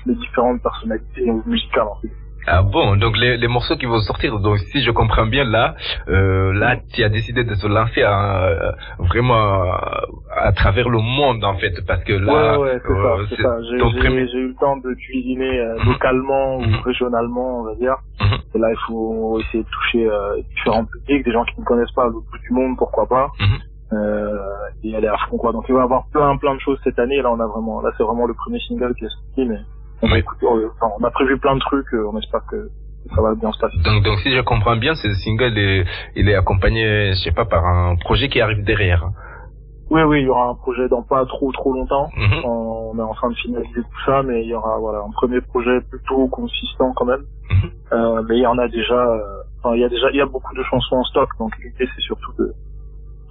mes 0.06 0.16
différentes 0.16 0.62
personnalités 0.62 1.30
musicales 1.46 1.88
en 1.88 1.96
fait. 1.96 2.12
Ah 2.50 2.62
bon, 2.62 2.96
donc 2.96 3.18
les, 3.18 3.36
les, 3.36 3.48
morceaux 3.50 3.76
qui 3.76 3.86
vont 3.86 4.00
sortir, 4.00 4.40
donc 4.40 4.58
si 4.60 4.82
je 4.82 4.92
comprends 4.92 5.26
bien 5.26 5.44
là, 5.44 5.76
euh, 6.08 6.54
là 6.54 6.78
tu 6.94 7.04
as 7.04 7.10
décidé 7.10 7.44
de 7.44 7.54
se 7.56 7.68
lancer 7.68 8.04
à, 8.04 8.46
euh, 8.46 8.72
vraiment 9.00 9.64
à, 10.34 10.54
travers 10.54 10.88
le 10.88 11.00
monde 11.00 11.44
en 11.44 11.56
fait, 11.58 11.74
parce 11.86 12.04
que 12.06 12.14
là, 12.14 12.58
ouais, 12.58 12.72
ouais, 12.72 12.80
c'est 13.30 13.42
ça, 13.42 13.50
euh, 13.50 14.28
J'ai 14.32 14.38
eu 14.38 14.48
le 14.48 14.56
temps 14.56 14.78
de 14.78 14.94
cuisiner 14.94 15.60
euh, 15.60 15.78
mhm. 15.78 15.92
localement 15.92 16.58
ou 16.58 16.62
mhm. 16.62 16.80
régionalement, 16.86 17.60
on 17.60 17.64
va 17.64 17.76
dire. 17.76 17.98
Mhm. 18.22 18.38
Et 18.56 18.60
là, 18.60 18.72
il 18.72 18.80
faut 18.88 19.40
essayer 19.42 19.64
de 19.64 19.70
toucher 19.70 20.10
différents 20.56 20.86
publics, 20.86 21.26
des 21.26 21.34
gens 21.34 21.44
qui 21.44 21.60
ne 21.60 21.66
connaissent 21.66 21.92
pas 21.92 22.06
le 22.06 22.14
bout 22.14 22.38
du 22.48 22.54
monde, 22.54 22.78
pourquoi 22.78 23.08
pas. 23.08 23.28
Euh, 23.94 24.38
et 24.84 24.96
aller 24.96 25.08
à 25.08 25.16
fond 25.30 25.38
quoi 25.38 25.54
donc 25.54 25.64
il 25.70 25.74
va 25.74 25.80
y 25.80 25.84
avoir 25.84 26.08
plein 26.12 26.36
plein 26.36 26.54
de 26.56 26.60
choses 26.60 26.78
cette 26.84 27.00
année 27.00 27.22
là 27.22 27.32
on 27.32 27.40
a 27.40 27.48
vraiment 27.48 27.80
là 27.80 27.90
c'est 27.96 28.04
vraiment 28.04 28.26
le 28.26 28.34
premier 28.34 28.60
single 28.60 28.94
qui 28.96 29.06
est 29.06 29.10
sorti 29.10 29.46
mais 29.46 29.60
on, 30.02 30.10
on 31.00 31.04
a 31.04 31.12
prévu 31.12 31.38
plein 31.40 31.56
de 31.56 31.60
trucs, 31.60 31.94
euh, 31.94 32.10
on 32.12 32.18
espère 32.18 32.42
que 32.50 32.70
ça 33.16 33.22
va 33.22 33.36
bien 33.36 33.52
se 33.52 33.60
passer. 33.60 33.78
Donc, 33.84 34.04
donc 34.04 34.20
si 34.20 34.32
je 34.32 34.42
comprends 34.42 34.76
bien, 34.76 34.94
ce 34.96 35.14
single, 35.14 35.58
est, 35.58 35.86
il 36.16 36.30
est 36.30 36.36
accompagné, 36.36 37.14
je 37.14 37.24
sais 37.24 37.32
pas, 37.32 37.46
par 37.46 37.66
un 37.66 37.96
projet 37.96 38.28
qui 38.30 38.42
arrive 38.42 38.64
derrière. 38.64 39.10
Oui, 39.90 40.02
oui, 40.02 40.20
il 40.20 40.26
y 40.26 40.30
aura 40.30 40.50
un 40.50 40.56
projet 40.56 40.90
dans 40.90 41.02
pas 41.02 41.26
trop 41.26 41.52
trop 41.54 41.72
longtemps. 41.74 42.10
Mhm. 42.18 42.44
On 42.44 42.98
est 42.98 43.02
en 43.02 43.14
train 43.14 43.30
de 43.30 43.36
finaliser 43.36 43.82
tout 43.82 44.02
ça, 44.06 44.22
mais 44.24 44.44
il 44.44 44.50
y 44.50 44.54
aura 44.54 44.78
voilà 44.80 45.00
un 45.00 45.12
premier 45.12 45.40
projet 45.40 45.80
plutôt 45.90 46.28
consistant 46.28 46.92
quand 46.94 47.06
même. 47.06 47.24
Mhm. 47.50 47.72
euh, 47.94 48.24
mais 48.28 48.36
il 48.38 48.42
y 48.42 48.48
en 48.48 48.58
a 48.58 48.68
déjà, 48.68 49.00
euh, 49.00 49.44
enfin 49.60 49.76
il 49.76 49.82
y 49.82 49.86
a 49.86 49.90
déjà, 49.90 50.10
il 50.12 50.18
y 50.18 50.22
a 50.22 50.26
beaucoup 50.26 50.54
de 50.54 50.64
chansons 50.64 50.98
en 50.98 51.04
stock, 51.06 51.30
donc 51.40 51.58
l'idée 51.60 51.88
c'est 51.96 52.02
surtout 52.02 52.34
de 52.38 52.52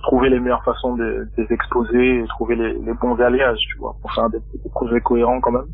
trouver 0.02 0.30
les 0.30 0.40
meilleures 0.40 0.64
façons 0.64 0.96
de, 0.96 1.04
de 1.04 1.28
les 1.36 1.52
exposer 1.52 2.20
et 2.20 2.26
trouver 2.28 2.56
les, 2.56 2.72
les 2.72 2.94
bons 2.94 3.20
alliages, 3.20 3.58
tu 3.70 3.76
vois, 3.78 3.94
pour 4.00 4.10
faire 4.14 4.30
des, 4.30 4.38
des 4.38 4.70
projets 4.70 5.00
cohérents 5.00 5.40
quand 5.40 5.52
même. 5.52 5.66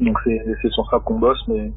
Donc 0.00 0.18
c'est 0.24 0.70
sur 0.70 0.88
ça 0.90 0.98
qu'on 1.04 1.18
bosse, 1.18 1.42
mais 1.48 1.70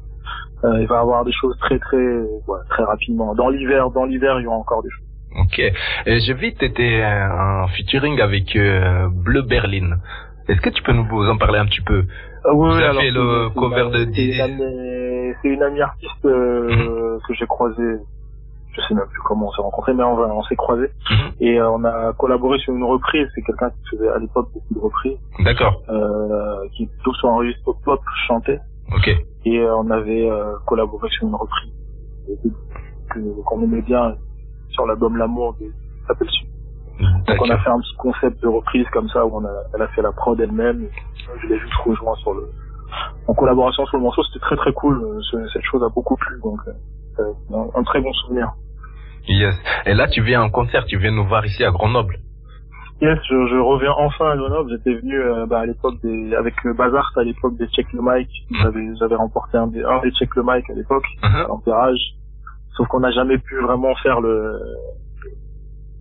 euh, 0.64 0.80
il 0.80 0.86
va 0.86 0.96
y 0.96 0.98
avoir 0.98 1.24
des 1.24 1.32
choses 1.32 1.56
très 1.58 1.78
très 1.78 2.24
très 2.70 2.84
rapidement. 2.84 3.34
Dans 3.34 3.50
l'hiver, 3.50 3.90
dans 3.90 4.04
l'hiver, 4.04 4.40
il 4.40 4.44
y 4.44 4.46
aura 4.46 4.56
encore 4.56 4.82
des 4.82 4.90
choses. 4.90 5.04
Ok. 5.40 5.60
J'ai 6.06 6.34
vu 6.34 6.52
que 6.52 6.58
tu 6.58 6.64
étais 6.64 7.04
en 7.04 7.66
featuring 7.68 8.20
avec 8.20 8.54
euh, 8.56 9.08
Bleu 9.10 9.42
Berlin. 9.42 9.98
Est-ce 10.48 10.60
que 10.60 10.70
tu 10.70 10.82
peux 10.82 10.92
nous 10.92 11.04
en 11.28 11.38
parler 11.38 11.58
un 11.58 11.66
petit 11.66 11.80
peu? 11.80 12.04
Ah 12.44 12.54
oui, 12.54 12.68
Vous 12.68 12.82
avez 12.82 13.10
le 13.10 13.48
cover 13.50 13.90
de. 13.90 14.12
C'est 15.42 15.48
une 15.48 15.62
amie 15.62 15.80
artiste 15.80 16.24
euh, 16.24 16.70
mhm. 16.70 17.20
que 17.26 17.34
j'ai 17.34 17.46
croisée 17.46 17.96
je 18.74 18.80
sais 18.82 18.94
même 18.94 19.06
plus 19.06 19.22
comment 19.22 19.48
on 19.48 19.52
s'est 19.52 19.62
rencontrés, 19.62 19.94
mais 19.94 20.02
on, 20.02 20.18
on 20.18 20.42
s'est 20.44 20.56
croisés 20.56 20.90
mhm. 21.10 21.32
et 21.40 21.60
euh, 21.60 21.70
on 21.70 21.84
a 21.84 22.12
collaboré 22.14 22.58
sur 22.58 22.74
une 22.74 22.84
reprise. 22.84 23.28
C'est 23.34 23.42
quelqu'un 23.42 23.70
qui 23.70 23.96
faisait 23.96 24.08
à 24.08 24.18
l'époque 24.18 24.48
beaucoup 24.52 24.74
de 24.74 24.80
reprises. 24.80 25.18
D'accord. 25.40 25.80
Euh, 25.88 26.68
qui 26.72 26.86
plutôt 26.86 27.14
sur 27.14 27.28
un 27.30 27.36
registre 27.36 27.72
pop 27.84 28.00
chantait. 28.26 28.60
Ok. 28.94 29.08
Et 29.44 29.58
euh, 29.58 29.76
on 29.76 29.90
avait 29.90 30.28
euh, 30.28 30.54
collaboré 30.66 31.08
sur 31.10 31.28
une 31.28 31.34
reprise 31.34 31.72
qu'on 33.44 33.62
aimait 33.62 33.82
bien 33.82 34.16
sur 34.70 34.86
l'album 34.86 35.16
L'amour 35.16 35.54
de 35.60 35.66
s'appelle 36.06 36.28
Donc 36.98 37.40
on 37.40 37.50
a 37.50 37.58
fait 37.58 37.70
un 37.70 37.78
petit 37.78 37.94
concept 37.96 38.42
de 38.42 38.48
reprise 38.48 38.86
comme 38.92 39.08
ça 39.10 39.24
où 39.24 39.36
on 39.36 39.44
a, 39.44 39.52
elle 39.74 39.82
a 39.82 39.88
fait 39.88 40.02
la 40.02 40.12
prod 40.12 40.38
elle-même. 40.40 40.88
Je 41.42 41.46
l'ai 41.46 41.58
juste 41.58 41.74
rejoint 41.84 42.16
sur 42.16 42.34
le 42.34 42.48
en 43.26 43.34
collaboration 43.34 43.86
sur 43.86 43.98
le 43.98 44.02
morceau. 44.02 44.22
C'était 44.24 44.40
très 44.40 44.56
très 44.56 44.72
cool. 44.72 45.20
Cette 45.52 45.62
chose 45.62 45.82
a 45.82 45.88
beaucoup 45.88 46.16
plu 46.16 46.40
donc 46.42 46.60
un, 47.18 47.66
un 47.74 47.82
très 47.84 48.00
bon 48.00 48.12
souvenir. 48.12 48.52
Yes. 49.28 49.54
Et 49.86 49.94
là, 49.94 50.08
tu 50.08 50.22
viens 50.22 50.42
en 50.42 50.50
concert, 50.50 50.84
tu 50.86 50.98
viens 50.98 51.12
nous 51.12 51.26
voir 51.26 51.44
ici 51.46 51.64
à 51.64 51.70
Grenoble. 51.70 52.18
Yes, 53.00 53.18
je, 53.28 53.46
je 53.48 53.56
reviens 53.56 53.92
enfin 53.98 54.30
à 54.30 54.36
Grenoble. 54.36 54.70
J'étais 54.70 54.94
venu 54.94 55.18
euh, 55.18 55.46
bah, 55.46 55.60
à 55.60 55.66
l'époque 55.66 56.00
des, 56.02 56.34
avec 56.34 56.54
le 56.62 56.74
Bazar, 56.74 57.10
à 57.16 57.22
l'époque 57.22 57.56
des 57.56 57.66
Check 57.68 57.92
le 57.92 58.00
Mic. 58.02 58.28
Mm. 58.50 58.62
J'avais, 58.62 58.96
j'avais 58.98 59.14
remporté 59.16 59.58
un 59.58 59.66
des, 59.66 59.82
un 59.82 60.00
des 60.00 60.12
Check 60.12 60.34
le 60.36 60.42
Mic 60.42 60.68
à 60.70 60.74
l'époque, 60.74 61.06
uh 61.22 61.70
à 61.70 61.90
Sauf 62.76 62.88
qu'on 62.88 63.00
n'a 63.00 63.12
jamais 63.12 63.38
pu 63.38 63.60
vraiment 63.60 63.94
faire 63.96 64.20
le 64.20 64.58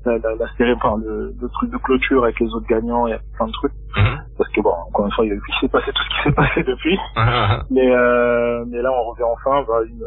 la, 0.06 0.18
la, 0.18 0.36
la 0.36 0.48
série, 0.58 0.74
enfin, 0.74 0.98
le, 1.04 1.34
le, 1.40 1.50
truc 1.50 1.72
de 1.72 1.78
clôture 1.78 2.24
avec 2.24 2.40
les 2.40 2.48
autres 2.48 2.68
gagnants 2.68 3.08
et 3.08 3.16
plein 3.38 3.48
de 3.48 3.52
trucs. 3.52 3.72
Mm-hmm. 3.96 4.18
Parce 4.38 4.50
que 4.52 4.62
bon, 4.62 4.74
encore 4.88 5.06
une 5.06 5.12
fois, 5.14 5.26
il, 5.26 5.40
s'est 5.62 5.68
passé 5.70 5.92
tout 5.94 6.04
ce 6.04 6.10
qui 6.10 6.24
s'est 6.24 6.36
passé 6.36 6.64
depuis. 6.64 6.98
Uh-huh. 7.16 7.64
mais 7.72 7.90
euh, 7.90 8.66
mais 8.68 8.82
là, 8.82 8.92
on 8.92 9.12
revient 9.12 9.24
enfin. 9.24 9.64
Bah, 9.68 9.80
une, 9.88 10.04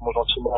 m'ont 0.00 0.12
gentiment 0.12 0.54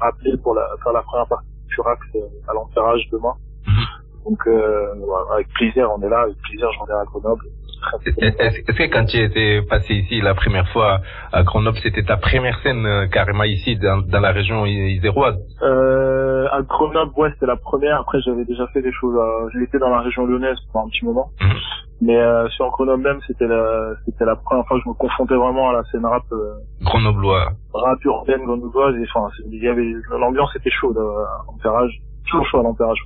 rappelé 0.00 0.36
pour 0.38 0.54
la, 0.54 0.66
faire 0.82 0.92
la 0.92 1.02
première 1.02 1.26
partie 1.26 1.48
du 1.66 1.74
Furax 1.74 2.00
euh, 2.14 2.28
à 2.48 2.54
l'enterrage 2.54 3.02
demain. 3.10 3.34
Mhm. 3.66 3.84
Donc 4.24 4.46
euh, 4.46 4.94
voilà, 5.06 5.34
avec 5.34 5.48
plaisir, 5.54 5.90
on 5.96 6.02
est 6.02 6.08
là, 6.08 6.20
avec 6.22 6.36
plaisir, 6.42 6.70
je 6.72 6.78
reviens 6.80 6.98
à 6.98 7.04
Grenoble. 7.04 7.44
Est-ce 8.06 8.60
que 8.62 8.92
quand 8.92 9.04
tu 9.06 9.18
étais 9.18 9.62
passé 9.68 9.94
ici 9.94 10.20
la 10.20 10.34
première 10.34 10.68
fois 10.68 11.00
à 11.32 11.42
Grenoble, 11.42 11.78
c'était 11.82 12.02
ta 12.02 12.16
première 12.16 12.58
scène 12.60 12.86
euh, 12.86 13.06
carrément 13.06 13.44
ici 13.44 13.76
dans, 13.76 13.98
dans 13.98 14.20
la 14.20 14.32
région 14.32 14.66
iséroise? 14.66 15.36
Euh, 15.62 16.46
À 16.50 16.62
Grenoble, 16.62 17.12
ouais, 17.16 17.30
c'était 17.34 17.46
la 17.46 17.56
première. 17.56 18.00
Après, 18.00 18.20
j'avais 18.20 18.44
déjà 18.44 18.66
fait 18.68 18.82
des 18.82 18.92
choses. 18.92 19.16
J'ai 19.54 19.62
été 19.62 19.78
dans 19.78 19.90
la 19.90 20.00
région 20.00 20.26
lyonnaise 20.26 20.58
pendant 20.72 20.86
un 20.86 20.90
petit 20.90 21.04
moment. 21.04 21.30
Mhm. 21.40 21.56
Mais 22.02 22.16
euh, 22.16 22.48
sur 22.48 22.68
Grenoble 22.70 23.02
même, 23.04 23.20
c'était 23.28 23.46
la, 23.46 23.92
c'était 24.04 24.24
la 24.24 24.34
première 24.34 24.66
fois 24.66 24.76
que 24.76 24.82
je 24.84 24.88
me 24.88 24.94
confrontais 24.94 25.36
vraiment 25.36 25.70
à 25.70 25.74
la 25.74 25.84
scène 25.84 26.04
rap. 26.04 26.24
Euh, 26.32 26.54
Grenoblois. 26.82 27.52
Rap 27.72 28.04
urbaine 28.04 28.44
grenobloise. 28.44 28.96
Enfin, 29.14 29.28
il 29.46 29.62
y 29.62 29.68
avait, 29.68 29.86
l'ambiance 30.10 30.54
était 30.56 30.70
chaude 30.70 30.98
euh, 30.98 31.24
à 31.24 31.44
l'empérage. 31.46 31.92
Toujours 32.28 32.46
chaud 32.48 32.58
à 32.58 32.62
l'empérage, 32.64 32.98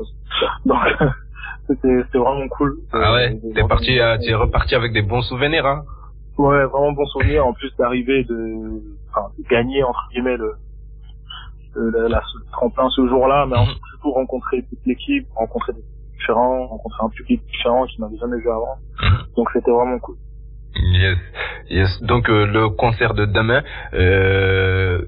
Donc, 0.64 0.78
c'était, 1.66 2.18
vraiment 2.18 2.48
cool. 2.48 2.76
Ah 2.92 3.14
ouais. 3.14 3.38
T'es 3.54 3.64
parti, 3.64 3.98
euh, 3.98 4.16
t'es 4.18 4.34
reparti 4.34 4.74
avec 4.74 4.92
des 4.92 5.02
bons 5.02 5.22
souvenirs, 5.22 5.66
hein. 5.66 5.84
Ouais, 6.38 6.64
vraiment 6.64 6.92
bons 6.92 7.06
souvenirs. 7.06 7.46
En 7.46 7.52
plus 7.52 7.74
d'arriver 7.76 8.24
de, 8.24 8.82
enfin, 9.10 9.28
de 9.38 9.44
gagner 9.48 9.82
entre 9.82 10.08
guillemets 10.12 10.36
le, 10.36 10.54
la, 11.76 12.08
la, 12.08 12.22
tremplin 12.52 12.88
ce 12.90 13.06
jour-là, 13.08 13.46
mais 13.46 13.56
mm 13.56 13.66
surtout 13.90 14.12
rencontrer 14.12 14.62
toute 14.68 14.84
l'équipe, 14.84 15.26
rencontrer 15.34 15.72
des 15.72 15.82
différents, 16.12 16.66
rencontrer 16.66 17.04
un 17.04 17.08
public 17.08 17.42
différent 17.46 17.86
qui 17.86 18.00
n'avait 18.00 18.18
jamais 18.18 18.38
vu 18.38 18.50
avant. 18.50 18.76
Donc 19.36 19.48
c'était 19.52 19.70
vraiment 19.70 19.98
cool. 19.98 20.16
Yes, 20.76 21.18
yes. 21.70 22.02
Donc 22.02 22.28
euh, 22.28 22.46
le 22.46 22.68
concert 22.68 23.14
de 23.14 23.24
demain, 23.24 23.62
euh, 23.94 25.06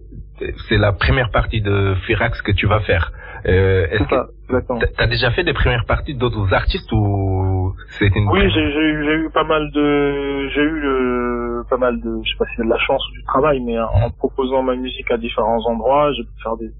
c'est 0.68 0.78
la 0.78 0.92
première 0.92 1.30
partie 1.30 1.61
de 1.61 1.95
Firax 2.07 2.42
que 2.42 2.52
tu 2.52 2.66
vas 2.66 2.80
faire. 2.80 3.12
Euh, 3.47 3.87
est-ce 3.90 4.04
que 4.04 4.87
t'as 4.97 5.07
déjà 5.07 5.30
fait 5.30 5.45
des 5.45 5.52
premières 5.52 5.85
parties 5.87 6.14
d'autres 6.14 6.52
artistes 6.52 6.90
ou 6.92 7.75
c'est 7.99 8.09
une 8.14 8.28
Oui, 8.28 8.50
j'ai 8.50 8.61
eu, 8.61 9.04
j'ai 9.04 9.14
eu 9.14 9.30
pas 9.30 9.45
mal 9.45 9.71
de, 9.71 10.49
j'ai 10.49 10.62
eu 10.62 10.80
le, 10.80 11.62
pas 11.71 11.76
mal 11.76 12.00
de, 12.00 12.21
je 12.25 12.30
sais 12.30 12.37
pas 12.37 12.47
si 12.47 12.52
c'est 12.57 12.64
de 12.64 12.71
la 12.71 12.78
chance 12.78 13.02
ou 13.11 13.12
du 13.12 13.23
travail, 13.25 13.61
mais 13.61 13.78
en 13.78 14.11
proposant 14.11 14.62
ma 14.62 14.75
musique 14.75 15.11
à 15.11 15.16
différents 15.18 15.64
endroits, 15.66 16.12
j'ai 16.12 16.25
pu 16.25 16.42
faire 16.42 16.57
des 16.57 16.71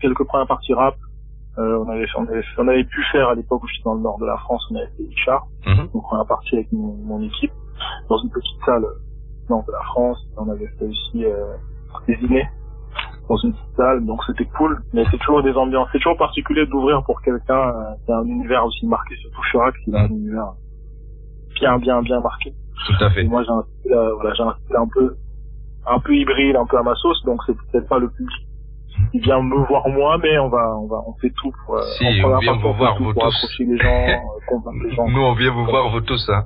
quelques 0.00 0.24
premières 0.24 0.46
parties 0.46 0.74
rap, 0.74 0.96
Euh, 1.56 1.78
on, 1.86 1.88
avait, 1.88 2.06
on, 2.16 2.26
avait, 2.26 2.42
on 2.58 2.66
avait 2.66 2.84
pu 2.84 3.00
faire 3.12 3.28
à 3.28 3.34
l'époque 3.36 3.62
où 3.62 3.68
j'étais 3.68 3.84
dans 3.84 3.94
le 3.94 4.00
nord 4.00 4.18
de 4.18 4.26
la 4.26 4.36
France, 4.38 4.66
on 4.70 4.76
avait 4.76 4.90
fait 4.96 5.04
Richard. 5.08 5.46
Mhm. 5.66 5.86
Donc 5.94 6.12
on 6.12 6.16
a 6.20 6.24
parti 6.24 6.56
avec 6.56 6.72
mon, 6.72 6.96
mon, 6.96 7.22
équipe 7.22 7.52
dans 8.08 8.18
une 8.18 8.30
petite 8.30 8.60
salle 8.66 8.84
nord 9.48 9.64
de 9.64 9.70
la 9.70 9.84
France. 9.90 10.18
On 10.36 10.50
avait 10.50 10.66
fait 10.78 10.86
aussi 10.86 11.24
euh, 11.24 11.54
des 12.08 12.16
dîners 12.16 12.48
dans 13.28 13.36
une 13.36 13.52
petite 13.52 13.76
salle, 13.76 14.04
donc 14.04 14.20
c'était 14.26 14.44
cool. 14.56 14.82
Mais 14.92 15.04
c'est 15.10 15.18
toujours 15.18 15.42
des 15.42 15.52
ambiances, 15.52 15.88
c'est 15.92 15.98
toujours 15.98 16.16
particulier 16.16 16.66
d'ouvrir 16.66 17.02
pour 17.04 17.20
quelqu'un 17.22 17.68
euh, 17.68 17.94
qui 18.04 18.12
a 18.12 18.18
un 18.18 18.24
univers 18.24 18.64
aussi 18.64 18.86
marqué, 18.86 19.16
surtout 19.16 19.40
Chirac, 19.50 19.74
qui 19.84 19.94
a 19.94 20.00
un 20.00 20.08
univers 20.08 20.52
bien, 21.60 21.78
bien, 21.78 22.02
bien 22.02 22.20
marqué. 22.20 22.52
Tout 22.86 23.04
à 23.04 23.10
fait. 23.10 23.22
Et 23.22 23.28
moi 23.28 23.42
j'ai 23.44 23.50
un 23.50 23.62
style, 23.62 23.92
euh, 23.92 24.14
voilà, 24.14 24.34
j'ai 24.34 24.42
un 24.42 24.54
style 24.64 24.76
un 24.76 24.88
peu, 24.92 25.16
un 25.86 25.98
peu 26.00 26.14
hybride, 26.14 26.56
un 26.56 26.66
peu 26.66 26.78
à 26.78 26.82
ma 26.82 26.94
sauce, 26.96 27.22
donc 27.24 27.40
c'est 27.46 27.56
peut-être 27.56 27.88
pas 27.88 27.98
le 27.98 28.08
public 28.10 28.46
qui 29.10 29.18
vient 29.20 29.42
me 29.42 29.66
voir 29.66 29.88
moi, 29.88 30.18
mais 30.18 30.38
on 30.38 30.48
va, 30.48 30.76
on 30.76 30.86
va, 30.86 31.02
on 31.06 31.14
fait 31.14 31.32
tout 31.36 31.52
pour. 31.64 31.76
Euh, 31.76 31.82
si, 31.98 32.04
on 32.24 32.38
vient 32.38 32.56
vous 32.56 32.72
voir 32.74 32.96
vous 32.98 33.12
tous. 33.12 33.20
Approcher 33.20 33.64
les 33.64 33.78
gens, 33.78 34.08
euh, 34.08 34.16
convaincre 34.48 34.84
les 34.84 34.90
gens. 34.94 35.08
Nous, 35.08 35.20
on 35.20 35.34
vient 35.34 35.52
vous 35.52 35.64
voir 35.64 35.90
vous 35.90 36.00
tous, 36.00 36.28
hein. 36.30 36.44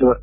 Ouais. 0.00 0.14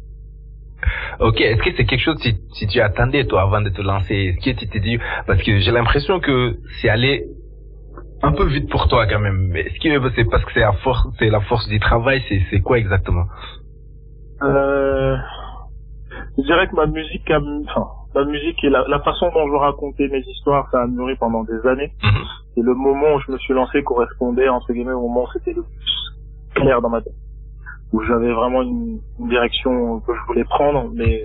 Ok, 1.20 1.40
est-ce 1.42 1.62
que 1.62 1.72
c'est 1.76 1.86
quelque 1.86 2.02
chose 2.02 2.18
si, 2.22 2.36
si 2.54 2.68
tu 2.68 2.80
attendais 2.82 3.26
toi 3.26 3.42
avant 3.42 3.62
de 3.62 3.70
te 3.70 3.82
lancer 3.82 4.16
Est-ce 4.16 4.44
que 4.44 4.58
tu 4.58 4.68
t'es 4.68 4.80
dit 4.80 4.98
parce 5.28 5.42
que 5.44 5.60
j'ai 5.60 5.72
l'impression 5.72 6.20
que 6.20 6.58
c'est 6.82 6.90
allé 6.90 7.26
un 8.24 8.32
peu 8.34 8.46
vite 8.46 8.70
pour 8.70 8.88
toi 8.88 9.08
quand 9.08 9.20
même. 9.20 9.56
Est-ce 9.56 9.80
que 9.80 10.12
c'est 10.16 10.30
parce 10.30 10.46
que 10.46 10.52
c'est 10.54 10.60
la 10.60 10.74
force, 10.74 11.08
c'est 11.20 11.30
la 11.30 11.42
force 11.42 11.68
du 11.68 11.80
travail, 11.80 12.24
c'est 12.30 12.42
c'est 12.50 12.62
quoi 12.62 12.78
exactement? 12.78 13.26
Euh, 14.44 15.18
Je 16.38 16.44
dirais 16.44 16.68
que 16.68 16.76
ma 16.76 16.86
musique, 16.86 17.30
a, 17.30 17.40
enfin, 17.40 17.88
ma 18.16 18.26
musique 18.26 18.64
et 18.64 18.70
la, 18.70 18.86
la, 18.88 19.00
façon 19.00 19.30
dont 19.34 19.48
je 19.48 19.56
racontais 19.56 20.08
mes 20.08 20.22
histoires, 20.22 20.68
ça 20.72 20.82
a 20.82 20.88
mûri 20.88 21.16
pendant 21.16 21.44
des 21.44 21.68
années. 21.68 21.92
Mhm. 22.04 22.24
Et 22.58 22.62
le 22.62 22.74
moment 22.74 23.16
où 23.16 23.20
je 23.22 23.32
me 23.32 23.38
suis 23.38 23.54
lancé 23.54 23.84
correspondait 23.84 24.50
entre 24.50 24.74
guillemets 24.74 24.92
au 24.92 25.08
moment 25.08 25.24
où 25.24 25.32
c'était 25.34 25.54
le 25.54 25.64
plus 25.64 26.62
clair 26.62 26.82
dans 26.82 26.90
ma 26.90 27.02
tête 27.02 27.14
où 27.92 28.02
j'avais 28.04 28.32
vraiment 28.32 28.62
une, 28.62 29.00
une, 29.20 29.30
direction 29.30 30.00
que 30.02 30.14
je 30.14 30.22
voulais 30.28 30.46
prendre, 30.46 30.90
mais 30.94 31.24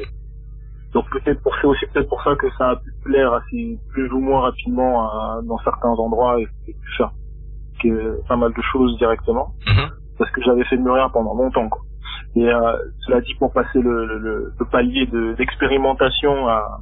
donc 0.93 1.05
peut-être 1.11 1.43
pour 1.43 1.55
c'est 1.61 1.67
aussi 1.67 1.87
peut-être 1.93 2.09
pour 2.09 2.23
ça 2.23 2.35
que 2.37 2.51
ça 2.57 2.71
a 2.71 2.77
pu 2.77 2.91
plaire 3.05 3.33
assez 3.35 3.79
plus 3.91 4.11
ou 4.13 4.21
moins 4.21 4.41
rapidement 4.41 5.03
à, 5.03 5.41
dans 5.45 5.59
certains 5.59 5.91
endroits 5.91 6.41
et 6.41 6.47
pu 6.47 6.75
faire 6.97 7.11
que 7.83 8.27
pas 8.27 8.37
mal 8.37 8.53
de 8.53 8.63
choses 8.73 8.97
directement 8.99 9.53
mhm. 9.67 9.91
parce 10.19 10.31
que 10.31 10.43
j'avais 10.43 10.65
fait 10.65 10.77
mûrir 10.77 11.11
pendant 11.13 11.35
longtemps 11.35 11.69
quoi. 11.69 11.83
Et 12.35 12.49
euh, 12.49 12.77
cela 13.07 13.21
dit 13.21 13.35
pour 13.35 13.53
passer 13.53 13.81
le, 13.81 14.07
le, 14.07 14.53
le 14.59 14.65
palier 14.67 15.07
de 15.07 15.35
d'expérimentation 15.35 16.49
à 16.49 16.81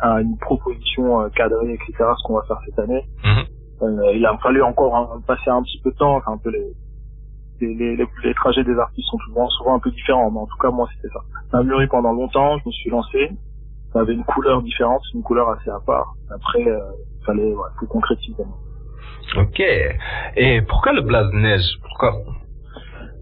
à 0.00 0.20
une 0.20 0.38
proposition 0.38 1.22
euh, 1.22 1.28
cadrée 1.30 1.74
etc 1.74 1.92
ce 1.98 2.22
qu'on 2.24 2.34
va 2.34 2.42
faire 2.46 2.60
cette 2.66 2.78
année 2.78 3.04
mhm. 3.24 3.44
euh, 3.82 4.12
il 4.14 4.24
a 4.24 4.36
fallu 4.38 4.62
encore 4.62 5.20
passer 5.26 5.50
un 5.50 5.62
petit 5.62 5.80
peu 5.82 5.90
de 5.90 5.96
temps 5.96 6.16
enfin 6.16 6.32
un 6.32 6.38
peu 6.38 6.50
les 6.50 6.72
les, 7.66 7.96
les, 7.96 8.06
les, 8.24 8.34
trajets 8.34 8.64
des 8.64 8.78
artistes 8.78 9.08
sont 9.08 9.18
souvent, 9.18 9.48
souvent 9.50 9.76
un 9.76 9.78
peu 9.78 9.90
différents, 9.90 10.30
mais 10.30 10.40
en 10.40 10.46
tout 10.46 10.58
cas 10.60 10.70
moi 10.70 10.88
c'était 10.94 11.12
ça. 11.12 11.20
Ça 11.50 11.58
a 11.58 11.62
mûri 11.62 11.86
pendant 11.86 12.12
longtemps, 12.12 12.58
je 12.58 12.68
me 12.68 12.72
suis 12.72 12.90
lancé, 12.90 13.30
ça 13.92 14.00
avait 14.00 14.14
une 14.14 14.24
couleur 14.24 14.62
différente, 14.62 15.02
une 15.14 15.22
couleur 15.22 15.48
assez 15.50 15.70
à 15.70 15.78
part. 15.86 16.14
Après, 16.30 16.66
euh, 16.66 16.78
il 17.20 17.24
fallait 17.24 17.52
ouais, 17.52 17.68
tout 17.78 17.86
concrétiser. 17.86 18.44
Ok. 19.36 19.60
Et 20.36 20.62
pourquoi 20.62 20.92
le 20.92 21.02
blaze 21.02 21.32
neige? 21.32 21.78
Pourquoi? 21.82 22.12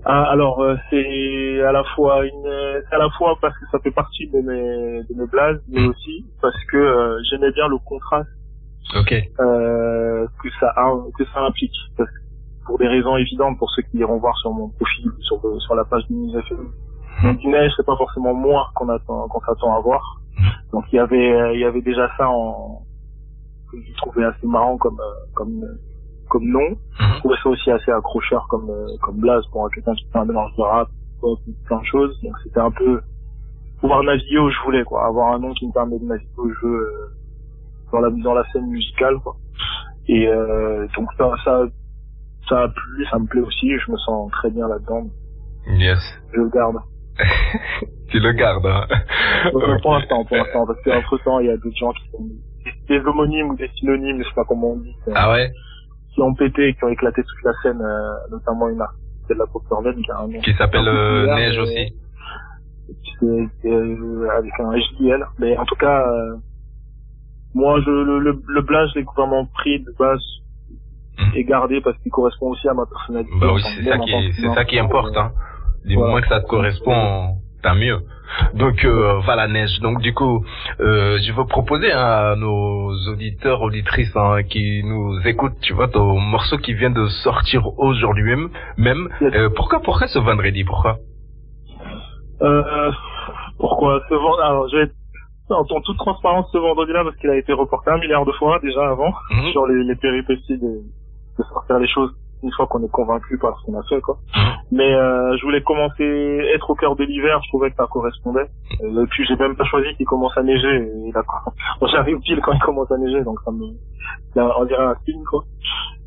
Ah, 0.05 0.31
alors 0.31 0.61
euh, 0.63 0.77
c'est 0.89 1.63
à 1.63 1.73
la 1.73 1.85
fois 1.95 2.25
une 2.25 2.83
à 2.91 2.97
la 2.97 3.11
fois 3.11 3.37
parce 3.41 3.55
que 3.59 3.67
ça 3.71 3.79
fait 3.81 3.91
partie 3.91 4.29
de 4.29 4.39
mes 4.39 5.03
de 5.03 5.15
mes 5.15 5.27
blazes 5.27 5.61
mais 5.69 5.81
hmm. 5.81 5.91
aussi 5.91 6.25
parce 6.41 6.57
que 6.73 6.79
euh, 6.79 7.21
j'aimais 7.29 7.53
bien 7.53 7.69
le 7.69 7.77
contraste 7.85 8.31
okay. 8.97 9.29
euh, 9.41 10.27
que 10.43 10.49
ça 10.59 10.75
que 11.19 11.25
ça 11.27 11.41
implique 11.41 11.77
parce 11.99 12.09
que 12.09 12.17
pour 12.17 12.30
des 12.81 12.89
raisons 12.89 13.17
évidentes 13.17 13.59
pour 13.59 13.71
ceux 13.71 13.83
qui 13.83 13.99
iront 13.99 14.19
voir 14.19 14.37
sur 14.39 14.53
mon 14.53 14.69
profil, 14.71 15.11
sur, 15.21 15.41
sur 15.61 15.75
la 15.75 15.85
page 15.85 16.07
du 16.09 16.15
musée 16.15 16.41
du 17.39 17.49
neige, 17.49 17.73
c'est 17.77 17.87
pas 17.87 17.97
forcément 17.97 18.35
moi 18.35 18.71
qu'on 18.75 18.89
attend, 18.89 19.29
s'attend 19.47 19.77
à 19.77 19.81
voir. 19.81 20.21
Donc 20.73 20.85
il 20.93 20.97
y 20.97 20.99
avait, 20.99 21.33
euh, 21.33 21.55
il 21.55 21.61
y 21.61 21.65
avait 21.65 21.83
déjà 21.83 22.09
ça 22.17 22.29
en, 22.29 22.83
que 23.71 23.77
je 23.79 23.97
trouvais 23.97 24.25
assez 24.25 24.47
marrant 24.47 24.79
comme, 24.79 24.99
euh, 24.99 25.27
comme, 25.35 25.63
comme 26.29 26.45
nom. 26.45 26.77
Je 26.99 27.19
trouvais 27.19 27.37
ça 27.43 27.49
aussi 27.51 27.71
assez 27.71 27.91
accrocheur 27.91 28.47
comme, 28.49 28.71
euh, 28.71 28.87
comme 29.03 29.17
blase 29.17 29.45
pour 29.53 29.71
quelqu'un 29.71 29.95
qui 29.95 30.07
fait 30.11 30.19
un 30.19 30.25
mélange 30.25 30.55
de 30.57 30.63
rap, 30.63 30.89
plein 31.67 31.81
de 31.81 31.85
choses. 31.85 32.19
Donc 32.23 32.33
c'était 32.43 32.61
un 32.61 32.71
peu 32.71 33.03
pouvoir 33.81 34.03
naviguer 34.03 34.39
où 34.39 34.51
je 34.51 34.61
voulais, 34.65 34.85
quoi. 34.85 35.07
Avoir 35.07 35.35
un 35.35 35.39
nom 35.39 35.53
qui 35.53 35.67
me 35.67 35.73
permet 35.73 35.99
de 35.99 36.05
naviguer 36.05 36.31
où 36.39 36.51
je 36.51 36.67
veux 36.67 36.91
dans 37.93 38.01
la, 38.01 38.11
dans 38.11 38.35
la 38.35 38.45
scène 38.53 38.67
musicale, 38.67 39.19
quoi. 39.23 39.37
Et 40.09 40.27
donc 40.97 41.09
ça, 41.19 41.33
ça 41.45 41.65
ça 42.51 42.63
a 42.65 42.69
plu, 42.69 43.07
ça 43.11 43.19
me 43.19 43.27
plaît 43.27 43.41
aussi, 43.41 43.71
je 43.79 43.91
me 43.91 43.97
sens 43.97 44.31
très 44.33 44.51
bien 44.51 44.69
là-dedans. 44.69 45.07
Yes. 45.79 45.99
Je 46.35 46.41
le 46.41 46.51
garde. 46.51 46.77
tu 48.11 48.21
le 48.21 48.33
gardes, 48.33 48.67
hein. 48.67 48.87
Pour 49.51 49.63
l'instant, 49.63 50.25
pour 50.25 50.37
l'instant, 50.37 50.67
parce 50.67 50.83
qu'entre 50.83 51.19
temps, 51.25 51.41
il 51.41 51.47
y 51.47 51.51
a 51.51 51.57
d'autres 51.57 51.77
gens 51.77 51.93
qui 51.93 52.11
sont 52.11 52.27
des 52.89 52.99
homonymes 52.99 53.51
ou 53.51 53.57
des 53.57 53.69
synonymes, 53.77 54.23
je 54.23 54.29
sais 54.29 54.35
pas 54.35 54.45
comment 54.45 54.73
on 54.73 54.77
dit. 54.79 54.95
Ah 55.15 55.33
ouais? 55.33 55.51
Qui 56.13 56.21
ont 56.21 56.35
pété 56.35 56.75
qui 56.75 56.85
ont 56.85 56.89
éclaté 56.89 57.23
toute 57.23 57.45
la 57.45 57.53
scène, 57.63 57.81
euh, 57.81 58.31
notamment 58.31 58.69
une 58.69 58.81
artiste 58.81 59.01
de 59.29 59.35
la 59.35 59.47
pop 59.47 59.63
qui 59.63 60.11
a 60.11 60.19
un 60.19 60.41
Qui 60.41 60.55
s'appelle 60.55 60.89
euh, 60.89 61.35
Neige 61.35 61.59
aussi. 61.59 61.95
C'est 63.21 63.69
euh, 63.69 64.29
avec 64.37 64.53
un 64.59 64.73
HDL. 64.73 65.25
Mais 65.39 65.57
en 65.57 65.65
tout 65.65 65.77
cas, 65.77 66.09
euh, 66.09 66.37
moi, 67.55 67.81
je, 67.81 67.91
le, 67.91 68.19
le, 68.19 68.43
le 68.47 68.67
je 68.89 68.99
l'ai 68.99 69.05
vraiment 69.17 69.47
pris 69.47 69.81
de 69.81 69.93
base. 69.99 70.21
Et 71.35 71.45
garder 71.45 71.81
parce 71.81 71.97
qu'il 71.99 72.11
correspond 72.11 72.51
aussi 72.51 72.69
à 72.69 72.75
ma 72.75 72.87
personnalité. 72.87 73.33
Bah 73.41 73.49
oui, 73.53 73.63
c'est 73.63 73.85
ça 73.85 73.99
qui, 73.99 74.33
c'est 74.41 74.55
ça 74.55 74.65
qui 74.65 74.79
importe, 74.79 75.17
hein. 75.17 75.33
Du 75.85 75.97
moment 75.97 76.21
que 76.21 76.29
ça 76.29 76.41
te 76.41 76.47
correspond, 76.47 77.37
tant 77.63 77.75
mieux. 77.75 78.01
Donc 78.55 78.85
euh, 78.85 79.19
voilà 79.25 79.49
neige. 79.49 79.81
Donc 79.81 80.01
du 80.01 80.15
coup, 80.15 80.45
euh, 80.81 81.19
je 81.27 81.33
veux 81.33 81.47
proposer 81.47 81.91
à 81.91 82.35
nos 82.37 82.93
auditeurs 83.09 83.61
auditrices 83.63 84.15
hein, 84.17 84.43
qui 84.43 84.83
nous 84.85 85.19
écoutent, 85.27 85.59
tu 85.63 85.73
vois, 85.73 85.89
ton 85.89 86.19
morceau 86.19 86.59
qui 86.59 86.75
vient 86.75 86.91
de 86.91 87.07
sortir 87.25 87.67
aujourd'hui 87.79 88.23
même. 88.25 88.51
Même. 88.77 89.09
Euh, 89.23 89.51
pourquoi 89.55 89.81
pourquoi 89.81 90.07
ce 90.07 90.19
vendredi 90.19 90.65
Pourquoi? 90.65 90.99
Euh, 92.43 92.91
Pourquoi 93.59 94.01
ce 94.09 94.15
vendredi 94.15 94.43
Alors 94.43 94.69
je 94.69 94.77
vais 94.77 94.91
en, 95.51 95.65
toute 95.65 95.99
transparence 95.99 96.47
ce 96.53 96.59
vendredi-là 96.59 97.03
parce 97.03 97.17
qu'il 97.17 97.31
a 97.31 97.37
été 97.37 97.53
reporté 97.53 97.91
un 97.91 97.99
milliard 97.99 98.25
de 98.25 98.33
fois 98.33 98.61
déjà 98.61 98.89
avant 98.89 99.13
mhm. 99.31 99.51
sur 99.51 99.67
les, 99.67 99.83
les 99.83 99.97
péripéties 99.97 100.59
de, 100.59 100.83
de 101.41 101.49
sortir 101.49 101.79
les 101.79 101.89
choses 101.89 102.11
une 102.43 102.51
fois 102.53 102.67
qu'on 102.67 102.83
est 102.83 102.91
convaincu 102.91 103.37
par 103.37 103.59
ce 103.61 103.67
qu'on 103.67 103.79
a 103.79 103.83
fait 103.83 104.01
quoi. 104.01 104.19
Mais 104.71 104.95
euh, 104.95 105.37
je 105.37 105.43
voulais 105.43 105.63
commencer 105.63 106.41
être 106.55 106.71
au 106.71 106.75
cœur 106.75 106.97
de 106.97 107.05
l'hiver, 107.05 107.41
je 107.45 107.49
trouvais 107.49 107.71
que 107.71 107.77
ça 107.77 107.87
correspondait. 107.91 108.49
Euh, 108.83 109.05
et 109.05 109.07
puis 109.09 109.27
j'ai 109.27 109.37
même 109.37 109.57
pas 109.57 109.65
choisi 109.65 109.95
qu'il 109.97 110.07
commence 110.07 110.37
à 110.39 110.43
neiger. 110.43 110.77
Et 110.77 111.13
j'arrive 111.93 112.19
pile 112.21 112.41
quand 112.41 112.53
il 112.53 112.61
commence 112.61 112.91
à 112.91 112.97
neiger, 112.97 113.23
donc 113.25 113.39
ça 113.45 113.51
me, 113.51 113.67
on 114.37 114.65
dirait 114.65 114.85
un 114.85 114.97
signe 115.05 115.23
quoi. 115.25 115.45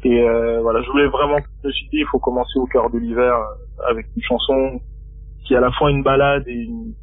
Et 0.04 0.22
euh, 0.22 0.62
voilà, 0.62 0.82
je 0.82 0.90
voulais 0.90 1.08
vraiment, 1.08 1.38
je 1.62 1.68
me 1.68 1.72
suis 1.72 1.88
dit, 1.90 1.98
il 1.98 2.08
faut 2.08 2.20
commencer 2.20 2.60
au 2.60 2.66
cœur 2.66 2.90
de 2.90 2.98
l'hiver 2.98 3.34
euh, 3.34 3.90
avec 3.90 4.08
une 4.16 4.24
chanson 4.24 4.82
qui 5.46 5.54
est 5.54 5.58
à 5.58 5.62
la 5.62 5.72
fois 5.72 5.92
une 5.92 6.04
balade 6.04 6.44
et, 6.48 6.64
une, 6.64 6.94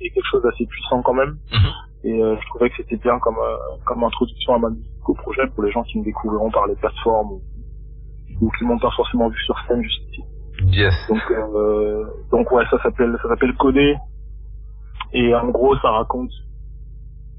et 0.00 0.10
quelque 0.10 0.26
chose 0.30 0.42
d'assez 0.42 0.64
puissant 0.66 1.02
quand 1.02 1.14
même. 1.14 1.36
Mhm. 1.52 1.70
Et 2.02 2.22
euh, 2.22 2.36
je 2.40 2.46
trouvais 2.48 2.70
que 2.70 2.76
c'était 2.78 2.96
bien 2.96 3.18
comme 3.18 3.36
euh, 3.36 3.56
comme 3.84 4.02
introduction 4.04 4.54
à 4.54 4.58
ma 4.58 4.70
musique 4.70 5.06
au 5.06 5.14
projet 5.14 5.46
pour 5.48 5.64
les 5.64 5.70
gens 5.70 5.82
qui 5.82 5.98
me 5.98 6.04
découvriront 6.04 6.50
par 6.50 6.66
les 6.66 6.76
plateformes 6.76 7.40
ou, 8.40 8.50
qui 8.50 8.64
m'ont 8.64 8.78
pas 8.78 8.90
forcément 8.90 9.28
vu 9.28 9.38
sur 9.44 9.58
scène 9.66 9.82
jusqu'ici. 9.82 10.22
Yes. 10.66 10.94
Donc 11.08 11.22
euh, 11.30 12.04
donc 12.30 12.50
ouais, 12.52 12.64
ça 12.70 12.82
s'appelle 12.82 13.16
ça 13.22 13.28
s'appelle 13.28 13.54
Codé 13.54 13.96
et 15.12 15.34
en 15.34 15.48
gros 15.48 15.76
ça 15.78 15.90
raconte 15.90 16.30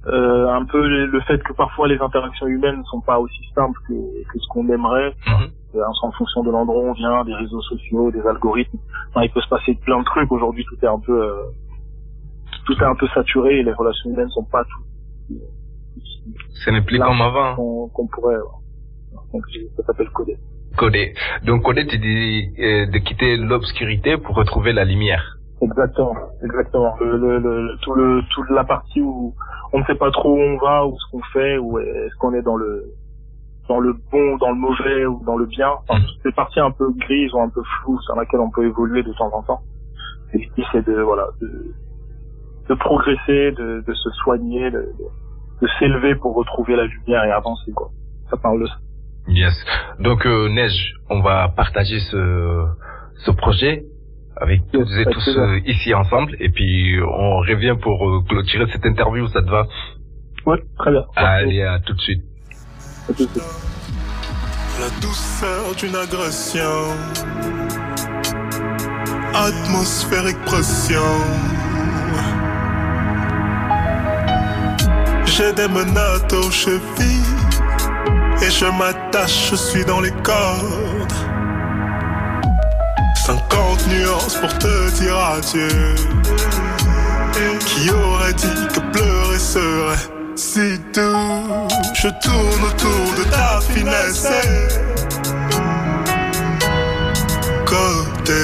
euh, 0.08 0.50
un 0.50 0.66
peu 0.66 1.06
le 1.06 1.22
fait 1.22 1.42
que 1.44 1.54
parfois 1.54 1.88
les 1.88 2.00
interactions 2.00 2.48
humaines 2.48 2.80
ne 2.80 2.84
sont 2.86 3.02
pas 3.02 3.20
aussi 3.20 3.44
simples 3.54 3.80
que, 3.88 3.94
que 3.94 4.40
ce 4.40 4.48
qu'on 4.50 4.68
aimerait. 4.70 5.14
Mm 5.28 5.52
en 5.80 6.12
fonction 6.12 6.44
de 6.44 6.52
l'endroit 6.52 6.84
où 6.84 6.90
on 6.90 6.94
vient, 6.94 7.24
des 7.24 7.34
réseaux 7.34 7.62
sociaux, 7.62 8.12
des 8.12 8.22
algorithmes. 8.22 8.78
Enfin, 9.10 9.24
il 9.24 9.32
peut 9.32 9.42
se 9.42 9.50
passer 9.50 9.76
plein 9.76 10.00
de 10.00 10.06
trucs. 10.06 10.32
Aujourd'hui, 10.32 10.66
tout 10.66 10.78
est 10.84 10.88
un 10.88 11.00
peu 11.00 11.24
euh, 11.24 11.44
tout 12.66 12.74
est 12.74 12.86
un 12.86 12.96
peu 12.96 13.08
saturé 13.10 13.60
et 13.60 13.64
les 13.64 13.74
relations 13.74 14.10
humaines 14.10 14.30
sont 14.30 14.44
pas 14.44 14.64
tout. 14.64 15.38
Ce 16.66 16.70
n'est 16.70 16.82
plus 16.82 17.00
comme 17.00 17.22
avant. 17.22 17.56
Qu'on 17.56 18.08
pourrait. 18.08 18.38
Donc 19.34 19.44
ça 19.78 19.84
s'appelle 19.84 20.10
coder. 20.10 20.38
Donc 21.46 21.64
coder, 21.64 21.86
tu 21.88 21.98
dis 21.98 22.54
euh, 22.60 22.88
de 22.88 22.98
quitter 23.00 23.38
l'obscurité 23.38 24.18
pour 24.18 24.36
retrouver 24.36 24.74
la 24.74 24.86
lumière. 24.86 25.38
Exactement, 25.62 26.16
exactement. 26.44 26.96
Le, 27.00 27.18
le, 27.18 27.40
le, 27.40 27.78
tout 27.84 27.94
le 27.94 28.22
toute 28.34 28.50
la 28.50 28.64
partie 28.64 29.02
où 29.02 29.34
on 29.74 29.80
ne 29.80 29.84
sait 29.86 29.96
pas 29.96 30.10
trop 30.12 30.36
où 30.36 30.40
on 30.40 30.58
va 30.58 30.88
ou 30.88 30.98
ce 30.98 31.12
qu'on 31.12 31.22
fait 31.34 31.58
ou 31.58 31.78
est-ce 31.78 32.16
qu'on 32.18 32.34
est 32.34 32.42
dans 32.42 32.56
le 32.56 32.86
dans 33.68 33.80
le 33.80 33.94
bon, 34.12 34.38
dans 34.38 34.50
le 34.50 34.56
mauvais 34.56 35.06
ou 35.06 35.24
dans 35.24 35.38
le 35.38 35.46
bien. 35.46 35.70
Enfin, 35.88 36.00
mm. 36.00 36.06
ces 36.24 36.32
parties 36.32 36.60
un 36.60 36.72
peu 36.72 36.92
grises 36.94 37.32
ou 37.34 37.40
un 37.40 37.50
peu 37.50 37.62
floues 37.64 38.02
sur 38.02 38.16
laquelle 38.16 38.40
on 38.40 38.50
peut 38.50 38.66
évoluer 38.66 39.04
de 39.04 39.14
temps 39.14 39.32
en 39.34 39.44
temps. 39.44 39.62
Et 40.34 40.40
l'idée 40.40 40.64
c'est 40.72 40.86
de 40.86 41.00
voilà 41.02 41.28
de 41.40 41.76
de 42.70 42.76
progresser, 42.76 43.52
de, 43.52 43.84
de 43.86 43.94
se 43.94 44.10
soigner, 44.24 44.72
de, 44.72 44.94
de, 45.62 45.68
s'élever 45.78 46.16
pour 46.16 46.36
retrouver 46.36 46.76
la 46.76 46.86
lumière 46.86 47.24
et 47.26 47.32
avancer 47.32 47.72
quoi. 47.72 47.90
Ça 48.30 48.38
parle 48.38 48.62
de 48.62 48.66
ça. 48.66 48.78
Yes. 49.28 49.54
Donc 50.00 50.26
euh, 50.26 50.50
Neige, 50.50 50.94
on 51.10 51.22
va 51.22 51.48
partager 51.50 52.00
ce 52.00 52.66
ce 53.26 53.32
projet 53.32 53.84
avec 54.36 54.62
tous 54.72 54.98
et 54.98 55.06
tous 55.06 55.38
euh, 55.38 55.60
ici 55.66 55.94
ensemble 55.94 56.36
et 56.40 56.50
puis 56.50 57.00
on 57.02 57.38
revient 57.38 57.76
pour 57.82 58.10
euh, 58.10 58.22
clôturer 58.28 58.66
cette 58.72 58.86
interview, 58.86 59.28
ça 59.28 59.42
te 59.42 59.50
va? 59.50 59.68
Ouais, 60.46 60.58
très 60.80 60.92
bien. 60.92 61.04
Allez, 61.16 61.62
à 61.62 61.80
tout 61.80 61.94
de 61.94 62.02
suite. 62.02 62.24
À 63.08 63.14
tout 63.14 63.26
de 63.26 63.30
suite. 63.30 63.44
La 64.80 64.90
douceur 65.00 65.76
d'une 65.76 65.96
agression, 65.96 66.96
atmosphérique 69.36 70.42
pression. 70.46 71.02
J'ai 75.26 75.54
des 75.54 75.68
menottes 75.68 76.34
aux 76.34 76.50
chevilles 76.50 77.51
et 78.42 78.50
je 78.50 78.66
m'attache, 78.66 79.50
je 79.52 79.56
suis 79.56 79.86
dans 79.86 80.02
les 80.02 80.12
cordes. 80.24 81.14
50 83.26 83.88
nuances 83.88 84.36
pour 84.36 84.58
te 84.58 84.90
dire 85.00 85.18
adieu. 85.18 85.96
Qui 87.66 87.90
aurait 87.92 88.34
dit 88.34 88.68
que 88.74 88.80
pleurer 88.92 89.40
serait 89.40 90.08
si 90.36 90.80
doux? 90.94 91.68
Je 91.94 92.08
tourne 92.24 92.64
autour 92.66 93.06
de 93.18 93.24
ta 93.30 93.62
finesse. 93.62 94.28
Côté 97.66 98.44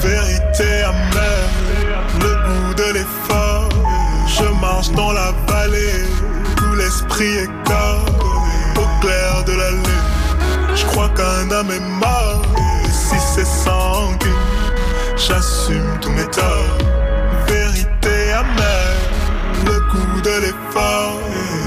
vérité 0.00 0.82
amère, 0.82 1.50
le 2.20 2.32
goût 2.46 2.74
de 2.74 2.92
l'effort. 2.94 3.68
Je 4.26 4.44
marche 4.60 4.90
dans 4.92 5.12
la 5.12 5.32
vallée 5.46 6.04
où 6.62 6.74
l'esprit 6.74 7.36
est 7.44 7.50
corps 7.64 7.85
clair 9.00 9.44
de 9.44 9.52
la 9.52 9.70
lune. 9.70 10.06
Je 10.74 10.84
crois 10.86 11.08
qu'un 11.10 11.50
homme 11.50 11.70
est 11.70 11.88
mort. 12.00 12.42
Et 12.84 12.90
si 12.90 13.16
c'est 13.34 13.46
sanguine, 13.46 14.32
j'assume 15.16 15.98
tous 16.00 16.10
mes 16.10 16.26
torts. 16.26 16.78
Vérité 17.46 18.32
amère, 18.32 18.96
le 19.64 19.80
coup 19.90 20.20
de 20.20 20.34
l'effort. 20.42 21.20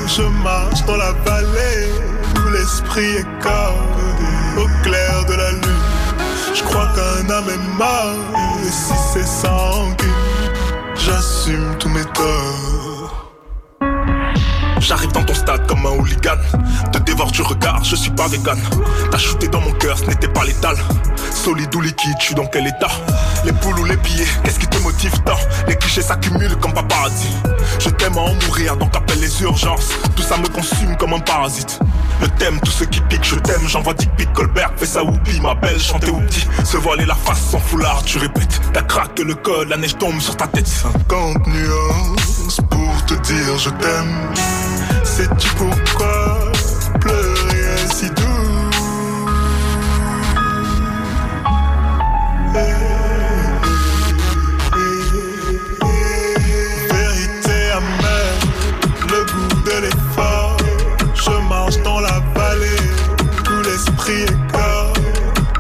Je 0.08 0.24
marche 0.44 0.84
dans 0.86 0.98
la 0.98 1.12
vallée 1.26 1.92
où 2.36 2.50
l'esprit 2.52 3.18
est 3.18 3.42
corps. 3.42 3.76
Au 4.58 4.68
clair 4.84 5.26
de 5.26 5.34
la 5.34 5.52
lune, 5.52 5.86
je 6.54 6.64
crois 6.64 6.88
qu'un 6.96 7.30
homme 7.30 7.50
est 7.50 7.78
mort. 7.78 8.40
Et 8.66 8.72
si 8.72 8.94
c'est 9.14 9.28
sanguine, 9.28 10.10
j'assume 10.96 11.76
tous 11.80 11.90
mes 11.90 12.06
torts. 12.14 12.79
J'arrive 14.90 15.12
dans 15.12 15.24
ton 15.24 15.36
stade 15.36 15.68
comme 15.68 15.86
un 15.86 15.92
hooligan. 15.92 16.40
Te 16.92 16.98
dévore 16.98 17.30
du 17.30 17.44
regard, 17.44 17.84
je 17.84 17.96
suis 17.96 18.10
pas 18.10 18.28
vegan. 18.28 18.58
T'as 19.12 19.20
shooté 19.20 19.48
dans 19.48 19.62
mon 19.62 19.72
cœur, 19.74 19.96
ce 20.00 20.06
n'était 20.06 20.28
pas 20.28 20.44
létal. 20.44 20.76
Solide 21.32 21.76
ou 21.76 21.82
liquide, 21.82 22.18
tu 22.20 22.34
dans 22.34 22.48
quel 22.48 22.66
état? 22.66 22.90
Les 23.46 23.52
poules 23.52 23.78
ou 23.82 23.86
les 23.86 23.98
billets, 23.98 24.26
qu'est-ce 24.44 24.58
qui 24.58 24.66
te 24.66 24.80
motive 24.80 25.14
tant? 25.26 25.38
Les 25.68 25.76
clichés 25.76 26.02
s'accumulent 26.02 26.56
comme 26.56 26.74
paparazzi. 26.74 27.30
Je 27.78 27.92
t'aime 27.92 28.18
à 28.18 28.22
en 28.22 28.34
mourir, 28.34 28.78
donc 28.78 28.96
appelle 28.96 29.20
les 29.20 29.44
urgences. 29.44 29.92
Tout 30.16 30.24
ça 30.24 30.38
me 30.38 30.48
consume 30.48 30.98
comme 30.98 31.14
un 31.14 31.20
parasite. 31.20 31.80
Le 32.20 32.28
thème, 32.28 32.60
tout 32.60 32.72
ce 32.72 32.84
qui 32.84 33.00
pique, 33.02 33.24
je 33.24 33.36
t'aime, 33.36 33.68
j'envoie 33.68 33.94
dick 33.94 34.10
pic 34.16 34.34
Colbert, 34.34 34.72
fais 34.76 34.88
ça 34.88 35.04
oublie, 35.04 35.40
ma 35.40 35.54
belle, 35.54 35.80
chanter 35.80 36.10
ou 36.10 36.20
petit. 36.22 36.48
Se 36.64 36.78
voiler 36.78 37.06
la 37.06 37.14
face 37.14 37.52
sans 37.52 37.60
foulard, 37.60 38.02
tu 38.06 38.18
répètes. 38.18 38.60
T'as 38.74 38.82
craqué 38.82 39.24
le 39.24 39.36
col, 39.36 39.68
la 39.68 39.78
neige 39.78 40.00
tombe 40.00 40.20
sur 40.20 40.36
ta 40.36 40.48
tête. 40.48 40.68
50 40.68 41.46
nuances 41.46 42.58
dire 43.34 43.58
je 43.58 43.70
t'aime. 43.70 44.34
Sais-tu 45.04 45.50
pourquoi 45.56 46.52
pleurer 47.00 47.78
si 47.94 48.10
doux? 48.10 48.26
Vérité 56.92 57.58
amère, 57.80 58.40
le 59.10 59.22
goût 59.32 59.62
de 59.66 59.76
l'effort. 59.84 60.58
Je 61.14 61.34
marche 61.48 61.78
dans 61.84 62.00
la 62.00 62.20
vallée, 62.36 62.88
tout 63.44 63.62
l'esprit 63.64 64.24
est 64.24 64.52
corps. 64.52 64.94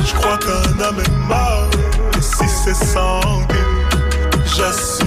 je 0.04 0.12
crois 0.14 0.38
qu'un 0.38 0.80
homme 0.84 1.00
est 1.00 1.16
mort. 1.28 1.70
Et 2.18 2.22
si 2.22 2.48
c'est 2.64 2.74
sanguine, 2.74 3.86
j'assume 4.44 4.99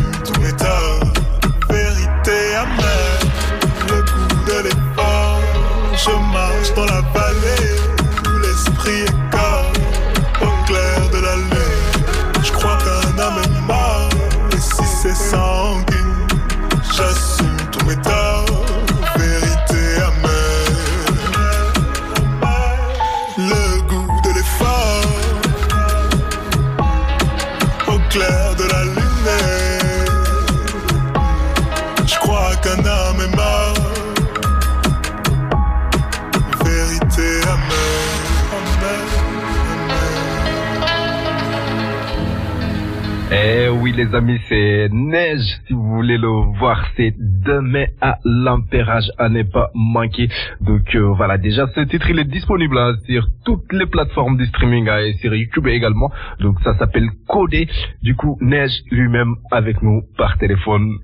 Eh 43.32 43.69
oui 43.69 43.91
les 43.91 44.15
amis, 44.15 44.39
c'est 44.49 44.89
Neige. 44.91 45.60
Si 45.67 45.73
vous 45.73 45.84
voulez 45.84 46.17
le 46.17 46.28
voir, 46.58 46.88
c'est 46.97 47.13
demain 47.19 47.86
à 48.02 48.17
l'Empérage 48.26 49.12
à 49.19 49.30
ne 49.30 49.43
pas 49.43 49.69
manquer. 49.76 50.28
Donc 50.62 50.95
euh, 50.95 51.13
voilà, 51.15 51.38
déjà 51.38 51.67
ce 51.76 51.82
titre 51.82 52.10
il 52.10 52.17
est 52.17 52.23
disponible 52.26 52.78
hein, 52.80 52.95
sur 53.06 53.28
toutes 53.45 53.71
les 53.73 53.86
plateformes 53.86 54.38
de 54.38 54.45
streaming 54.45 54.89
hein, 54.89 54.99
et 54.99 55.13
sur 55.13 55.36
YouTube 55.36 55.67
également. 55.67 56.12
Donc 56.39 56.62
ça 56.63 56.76
s'appelle 56.80 57.10
Codé. 57.28 57.67
Du 58.02 58.15
coup, 58.15 58.39
Neige 58.41 58.82
lui-même 58.89 59.36
avec 59.52 59.84
nous 59.84 60.02
par 60.17 60.39
téléphone. 60.39 60.97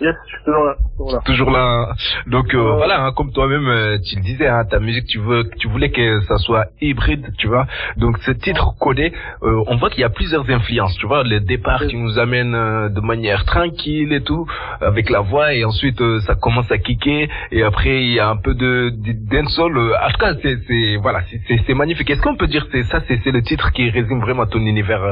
Yes, 0.00 0.14
je 0.26 0.36
suis 0.36 0.44
toujours 0.44 0.64
là. 0.64 0.74
Toujours 0.96 1.12
là. 1.12 1.20
Toujours 1.24 1.50
là. 1.50 1.88
Donc 2.26 2.54
euh, 2.54 2.72
voilà, 2.76 3.04
hein, 3.04 3.12
comme 3.16 3.32
toi-même 3.32 3.66
euh, 3.68 3.98
tu 3.98 4.16
le 4.16 4.22
disais, 4.22 4.46
hein, 4.48 4.64
ta 4.64 4.78
musique, 4.80 5.06
tu 5.06 5.18
veux, 5.18 5.44
tu 5.58 5.68
voulais 5.68 5.90
que 5.90 6.20
ça 6.22 6.36
soit 6.38 6.66
hybride, 6.80 7.32
tu 7.38 7.46
vois. 7.48 7.66
Donc 7.96 8.18
ce 8.18 8.30
titre 8.32 8.74
codé, 8.78 9.12
euh, 9.42 9.62
on 9.66 9.76
voit 9.76 9.90
qu'il 9.90 10.00
y 10.00 10.04
a 10.04 10.10
plusieurs 10.10 10.48
influences, 10.50 10.96
tu 10.98 11.06
vois. 11.06 11.22
Le 11.24 11.40
départ 11.40 11.80
qui 11.86 11.96
nous 11.96 12.18
amène 12.18 12.54
euh, 12.54 12.88
de 12.88 13.00
manière 13.00 13.44
tranquille 13.44 14.12
et 14.12 14.22
tout, 14.22 14.46
avec 14.80 15.10
la 15.10 15.20
voix, 15.20 15.52
et 15.54 15.64
ensuite 15.64 16.00
euh, 16.00 16.20
ça 16.20 16.34
commence 16.34 16.70
à 16.70 16.78
kicker, 16.78 17.28
et 17.50 17.62
après 17.62 18.02
il 18.04 18.12
y 18.12 18.20
a 18.20 18.28
un 18.28 18.36
peu 18.36 18.54
de 18.54 18.90
de- 18.90 19.12
dancehall. 19.30 19.76
euh, 19.76 19.92
en 20.04 20.10
tout 20.10 20.18
cas, 20.18 20.34
c'est 20.42 20.58
c'est 20.66 20.96
voilà, 20.96 21.20
c'est- 21.30 21.40
c'est 21.46 21.58
c'est 21.66 21.74
magnifique. 21.74 22.08
Est-ce 22.10 22.22
qu'on 22.22 22.36
peut 22.36 22.46
dire 22.46 22.64
que 22.66 22.72
c'est 22.72 22.84
ça, 22.84 23.00
c'est 23.06 23.18
c'est 23.24 23.30
le 23.32 23.42
titre 23.42 23.72
qui 23.72 23.88
résume 23.90 24.20
vraiment 24.20 24.46
ton 24.46 24.60
univers, 24.60 25.02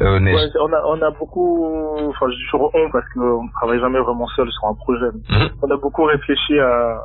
Neige? 0.00 0.34
Ouais, 0.34 0.50
on 0.60 0.72
a, 0.72 0.82
on 0.86 1.02
a 1.02 1.10
beaucoup, 1.18 2.08
enfin, 2.08 2.26
je 2.30 2.44
toujours 2.50 2.70
on 2.74 2.90
parce 2.90 3.04
qu'on 3.14 3.48
travaille 3.58 3.80
jamais 3.80 3.98
vraiment 4.00 4.25
seul 4.28 4.50
sur 4.50 4.68
un 4.68 4.74
projet. 4.74 5.10
Mhm. 5.30 5.48
On 5.62 5.70
a 5.70 5.76
beaucoup 5.76 6.04
réfléchi 6.04 6.58
à, 6.58 7.00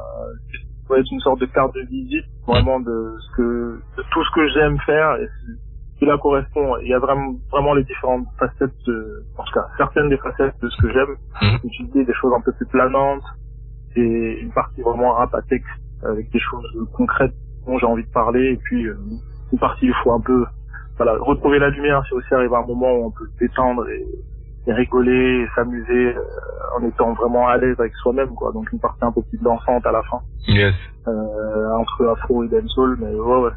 ça 0.88 0.97
être 0.97 1.12
une 1.12 1.19
sorte 1.19 1.39
de 1.39 1.45
carte 1.45 1.73
de 1.75 1.81
visite, 1.81 2.25
vraiment 2.47 2.79
de 2.79 3.15
ce 3.19 3.36
que, 3.38 3.79
de 3.97 4.03
tout 4.12 4.23
ce 4.23 4.36
que 4.36 4.47
j'aime 4.49 4.77
faire 4.86 5.15
et 5.15 5.25
ce 5.25 5.99
qui 5.99 6.05
là 6.05 6.17
correspond. 6.17 6.77
Il 6.81 6.89
y 6.89 6.93
a 6.93 6.99
vraiment, 6.99 7.34
vraiment 7.51 7.73
les 7.73 7.84
différentes 7.84 8.27
facettes 8.38 8.75
de, 8.88 9.23
en 9.38 9.43
tout 9.43 9.53
cas, 9.53 9.67
certaines 9.77 10.10
des 10.10 10.17
facettes 10.17 10.55
de 10.62 10.69
ce 10.69 10.81
que 10.81 10.91
j'aime. 10.91 11.15
Mhm. 11.41 11.60
Utiliser 11.63 12.05
des 12.05 12.13
choses 12.13 12.34
un 12.36 12.41
peu 12.41 12.51
plus 12.53 12.67
planantes 12.67 13.23
et 13.95 14.39
une 14.41 14.51
partie 14.51 14.81
vraiment 14.81 15.13
rap 15.13 15.34
à 15.36 15.41
texte 15.43 15.69
avec 16.03 16.31
des 16.31 16.39
choses 16.39 16.65
concrètes 16.93 17.34
dont 17.65 17.77
j'ai 17.77 17.86
envie 17.86 18.05
de 18.05 18.12
parler 18.12 18.53
et 18.53 18.57
puis 18.57 18.88
euh, 18.88 18.97
une 19.51 19.60
partie 19.60 19.86
il 19.86 19.93
faut 20.03 20.12
un 20.13 20.21
peu 20.21 20.45
voilà, 20.97 21.17
retrouver 21.19 21.60
la 21.60 21.69
lumière, 21.69 22.03
c'est 22.07 22.15
aussi 22.15 22.34
arriver 22.34 22.55
à 22.55 22.60
un 22.60 22.65
moment 22.65 22.91
où 22.93 23.05
on 23.05 23.12
peut 23.12 23.27
se 23.34 23.38
détendre 23.39 23.88
et, 23.89 24.05
et 24.67 24.74
rigoler 24.74 25.41
et 25.43 25.47
s'amuser 25.56 26.15
euh, 26.15 26.21
en 26.78 26.84
étant 26.88 27.13
vraiment 27.13 27.47
à 27.47 27.58
l'aise 27.58 27.80
avec 27.80 27.93
soi-même, 27.95 28.34
quoi. 28.36 28.52
Donc 28.52 28.71
une 28.71 28.80
partie 28.80 29.04
un 29.04 29.12
peu 29.12 29.21
plus 29.24 29.39
dansante 29.41 29.86
à 29.86 29.91
la 29.91 30.04
fin, 30.04 30.21
Yes. 30.47 30.76
euh, 31.08 31.71
entre 31.74 32.06
afro 32.08 32.43
et 32.43 32.47
dancehall, 32.47 32.97
mais 33.00 33.13
ouais, 33.13 33.41
ouais, 33.41 33.52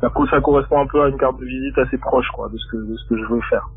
ça, 0.00 0.10
ça 0.30 0.40
correspond 0.40 0.80
un 0.80 0.86
peu 0.86 1.02
à 1.02 1.08
une 1.08 1.18
carte 1.18 1.38
de 1.38 1.44
visite 1.44 1.78
assez 1.78 1.98
proche, 1.98 2.28
quoi, 2.34 2.48
de 2.48 2.56
ce 2.58 2.70
que, 2.70 2.76
de 2.76 2.96
ce 2.96 3.08
que 3.08 3.16
je 3.16 3.24
veux 3.32 3.40
faire. 3.42 3.68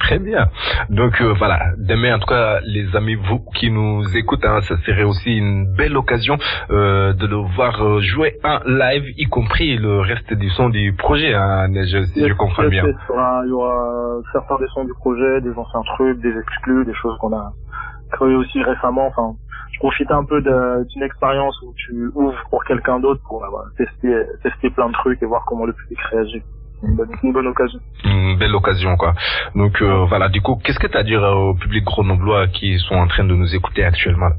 Très 0.00 0.18
bien. 0.18 0.48
Donc 0.90 1.20
euh, 1.20 1.32
voilà, 1.38 1.60
demain 1.78 2.16
en 2.16 2.18
tout 2.18 2.26
cas 2.26 2.60
les 2.64 2.94
amis 2.96 3.14
vous 3.14 3.40
qui 3.54 3.70
nous 3.70 4.04
écoutent, 4.16 4.44
hein, 4.44 4.60
ça 4.62 4.76
serait 4.78 5.04
aussi 5.04 5.36
une 5.36 5.72
belle 5.74 5.96
occasion 5.96 6.38
euh, 6.70 7.12
de 7.12 7.26
le 7.26 7.36
voir 7.36 7.82
euh, 7.82 8.00
jouer 8.00 8.36
en 8.44 8.58
live, 8.66 9.04
y 9.16 9.24
compris 9.26 9.76
le 9.78 10.00
reste 10.00 10.32
du 10.34 10.50
son 10.50 10.68
du 10.70 10.92
projet, 10.92 11.34
hein, 11.34 11.68
Neige, 11.68 12.02
si 12.06 12.28
je 12.28 12.34
comprends 12.34 12.62
Yes, 12.64 12.70
bien. 12.70 12.84
yes, 12.86 12.96
Il 13.08 13.12
y 13.12 13.12
aura, 13.12 13.42
il 13.44 13.48
y 13.48 13.52
aura 13.52 14.20
certains 14.32 14.58
des 14.58 14.66
sons 14.74 14.84
du 14.84 14.94
projet, 14.94 15.40
des 15.40 15.52
anciens 15.56 15.82
trucs, 15.94 16.20
des 16.20 16.36
exclus, 16.36 16.84
des 16.84 16.94
choses 16.94 17.16
qu'on 17.18 17.32
a 17.32 17.52
créées 18.12 18.34
aussi 18.34 18.62
récemment. 18.62 19.06
Enfin, 19.06 19.34
je 19.72 19.78
profite 19.78 20.10
un 20.10 20.24
peu 20.24 20.42
d'une 20.42 21.02
expérience 21.02 21.56
où 21.62 21.72
tu 21.76 22.10
ouvres 22.14 22.42
pour 22.50 22.64
quelqu'un 22.64 23.00
d'autre 23.00 23.20
pour 23.28 23.42
tester 23.78 24.14
tester 24.42 24.70
plein 24.70 24.88
de 24.88 24.92
trucs 24.94 25.22
et 25.22 25.26
voir 25.26 25.44
comment 25.46 25.64
le 25.64 25.72
public 25.72 25.98
réagit 26.10 26.42
une 26.82 26.96
bonne, 26.96 27.10
une 27.22 27.32
bonne 27.32 27.46
occasion. 27.46 27.78
Une 28.04 28.38
belle 28.38 28.54
occasion, 28.54 28.96
quoi. 28.96 29.14
Donc 29.54 29.80
euh, 29.82 30.04
voilà, 30.06 30.28
du 30.28 30.40
coup, 30.40 30.56
qu'est-ce 30.56 30.78
que 30.78 30.86
tu 30.86 30.96
as 30.96 31.00
à 31.00 31.04
dire 31.04 31.22
au 31.22 31.54
public 31.54 31.84
grenoblois 31.84 32.48
qui 32.48 32.78
sont 32.78 32.94
en 32.94 33.06
train 33.06 33.24
de 33.24 33.34
nous 33.34 33.54
écouter 33.54 33.84
actuellement 33.84 34.30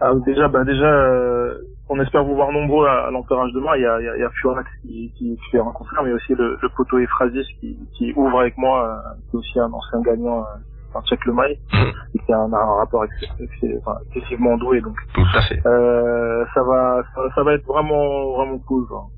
ah, 0.00 0.12
Déjà, 0.26 0.48
bah 0.48 0.64
déjà, 0.64 0.86
euh, 0.86 1.54
on 1.88 2.00
espère 2.00 2.24
vous 2.24 2.34
voir 2.34 2.52
nombreux 2.52 2.86
à, 2.86 3.06
à 3.06 3.10
l'Empérage 3.10 3.52
demain. 3.54 3.76
Il 3.76 3.82
y 3.82 3.86
a, 3.86 4.00
il 4.00 4.04
y 4.04 4.08
a, 4.08 4.16
il 4.16 4.20
y 4.20 4.24
a 4.24 4.30
Furax 4.30 4.68
qui, 4.82 5.12
qui, 5.16 5.36
qui 5.36 5.50
fait 5.50 5.58
un 5.58 5.72
concert, 5.72 6.02
mais 6.02 6.12
aussi 6.12 6.34
le, 6.34 6.58
le 6.60 6.68
poteau 6.70 6.98
Ephrasis 6.98 7.46
qui, 7.60 7.78
qui 7.96 8.12
ouvre 8.16 8.40
avec 8.40 8.56
moi, 8.56 8.86
euh, 8.86 9.14
qui 9.30 9.36
est 9.36 9.38
aussi 9.38 9.60
un 9.60 9.72
ancien 9.72 10.00
gagnant. 10.02 10.40
Euh, 10.40 10.58
un 10.94 11.00
check 11.04 11.24
le 11.24 11.32
mail, 11.32 11.56
mmh. 11.72 12.18
qui 12.18 12.32
a 12.34 12.38
un, 12.38 12.52
un 12.52 12.74
rapport 12.76 13.04
enfin, 13.04 13.98
excessivement 14.14 14.58
doué 14.58 14.82
donc. 14.82 14.94
Tout 15.14 15.24
à 15.34 15.40
fait. 15.40 15.66
Euh, 15.66 16.44
ça 16.52 16.62
va, 16.62 17.02
ça, 17.14 17.22
ça, 17.34 17.42
va 17.42 17.54
être 17.54 17.64
vraiment, 17.64 18.32
vraiment 18.36 18.58
cool. 18.58 18.86
Genre. 18.88 19.08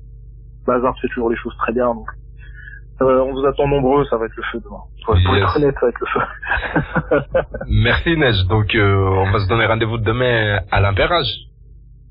Bazar 0.65 0.97
fait 0.99 1.07
toujours 1.09 1.29
les 1.29 1.35
choses 1.35 1.55
très 1.57 1.73
bien, 1.73 1.93
donc 1.93 2.07
euh, 3.01 3.21
on 3.21 3.33
vous 3.33 3.45
attend 3.45 3.67
nombreux, 3.67 4.05
ça 4.05 4.17
va 4.17 4.25
être 4.25 4.35
le 4.37 4.43
feu 4.43 4.59
demain. 4.63 4.83
Pour, 5.05 5.17
yes. 5.17 5.43
être 5.43 5.57
honnête, 5.57 5.75
ça 5.75 5.85
va 5.85 5.89
être 5.89 5.99
le 5.99 6.07
feu. 6.07 7.39
Merci 7.67 8.17
Neige. 8.17 8.45
Donc 8.47 8.73
euh, 8.73 8.95
on 8.95 9.31
va 9.31 9.39
se 9.39 9.49
donner 9.49 9.65
rendez-vous 9.65 9.97
demain 9.97 10.59
à 10.71 10.79
l'impérage. 10.79 11.27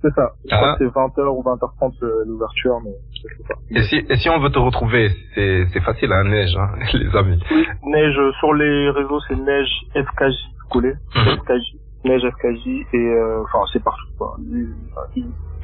C'est 0.03 0.13
ça. 0.15 0.33
Je 0.45 0.55
ah. 0.55 0.57
crois 0.59 0.77
que 0.77 0.85
c'est 0.85 0.95
20h 0.95 1.29
ou 1.29 1.43
20h30 1.43 1.95
euh, 2.03 2.25
l'ouverture, 2.27 2.79
mais 2.85 2.91
je 3.15 3.23
sais 3.23 3.49
pas. 3.49 3.55
Et 3.71 3.83
si, 3.85 3.97
et 3.97 4.17
si 4.17 4.29
on 4.29 4.39
veut 4.39 4.51
te 4.51 4.59
retrouver, 4.59 5.11
c'est, 5.35 5.67
c'est 5.73 5.81
facile, 5.81 6.13
hein, 6.13 6.25
Neige, 6.25 6.55
hein, 6.59 6.73
les 6.93 7.17
amis. 7.17 7.43
Oui, 7.51 7.67
Neige, 7.87 8.21
sur 8.39 8.53
les 8.53 8.91
réseaux, 8.91 9.21
c'est 9.27 9.37
Neige 9.37 9.71
FKJ, 9.95 10.37
collé. 10.71 10.93
Mm 10.93 11.21
-hmm. 11.21 11.39
FKJ. 11.39 11.85
Neige 12.05 12.23
FKJ, 12.35 12.67
et 12.93 12.97
euh, 12.97 13.43
enfin, 13.45 13.65
c'est 13.73 13.83
partout, 13.83 14.13
quoi. 14.19 14.37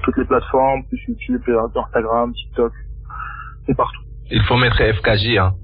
Toutes 0.03 0.17
les 0.17 0.25
plateformes, 0.25 0.85
plus 0.89 1.01
YouTube, 1.09 1.43
Instagram, 1.77 2.33
TikTok, 2.33 2.73
c'est 3.67 3.77
partout. 3.77 4.10
Il 4.31 4.43
faut 4.45 4.57
mettre 4.57 4.77
FKJ, 4.77 5.39
hein. 5.39 5.55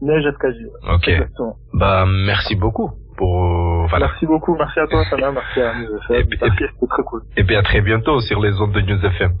Neige 0.00 0.24
FKJ. 0.32 0.94
Ok. 0.94 1.08
Exactement. 1.08 1.56
Bah, 1.74 2.04
merci 2.06 2.54
beaucoup 2.54 2.92
pour, 3.16 3.86
voilà. 3.88 4.06
Merci 4.06 4.26
beaucoup. 4.26 4.54
Merci 4.56 4.78
à 4.78 4.86
toi, 4.86 5.04
Sana. 5.10 5.32
Merci 5.32 5.60
à 5.60 5.74
News 5.74 5.98
FM. 6.08 6.28
Merci, 6.40 6.64
c'était 6.70 6.86
très 6.88 7.02
cool. 7.02 7.22
Et 7.36 7.44
puis 7.44 7.56
à 7.56 7.62
très 7.62 7.80
bientôt 7.80 8.20
sur 8.20 8.40
les 8.40 8.60
ondes 8.60 8.72
de 8.72 8.80
News 8.80 9.04
FM. 9.04 9.32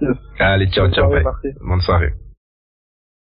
Yes. 0.00 0.16
Allez, 0.38 0.66
ciao, 0.70 0.84
Bonne 0.86 0.94
ciao. 0.94 1.10
Soirée, 1.10 1.24
Bonne 1.60 1.80
soirée. 1.80 2.12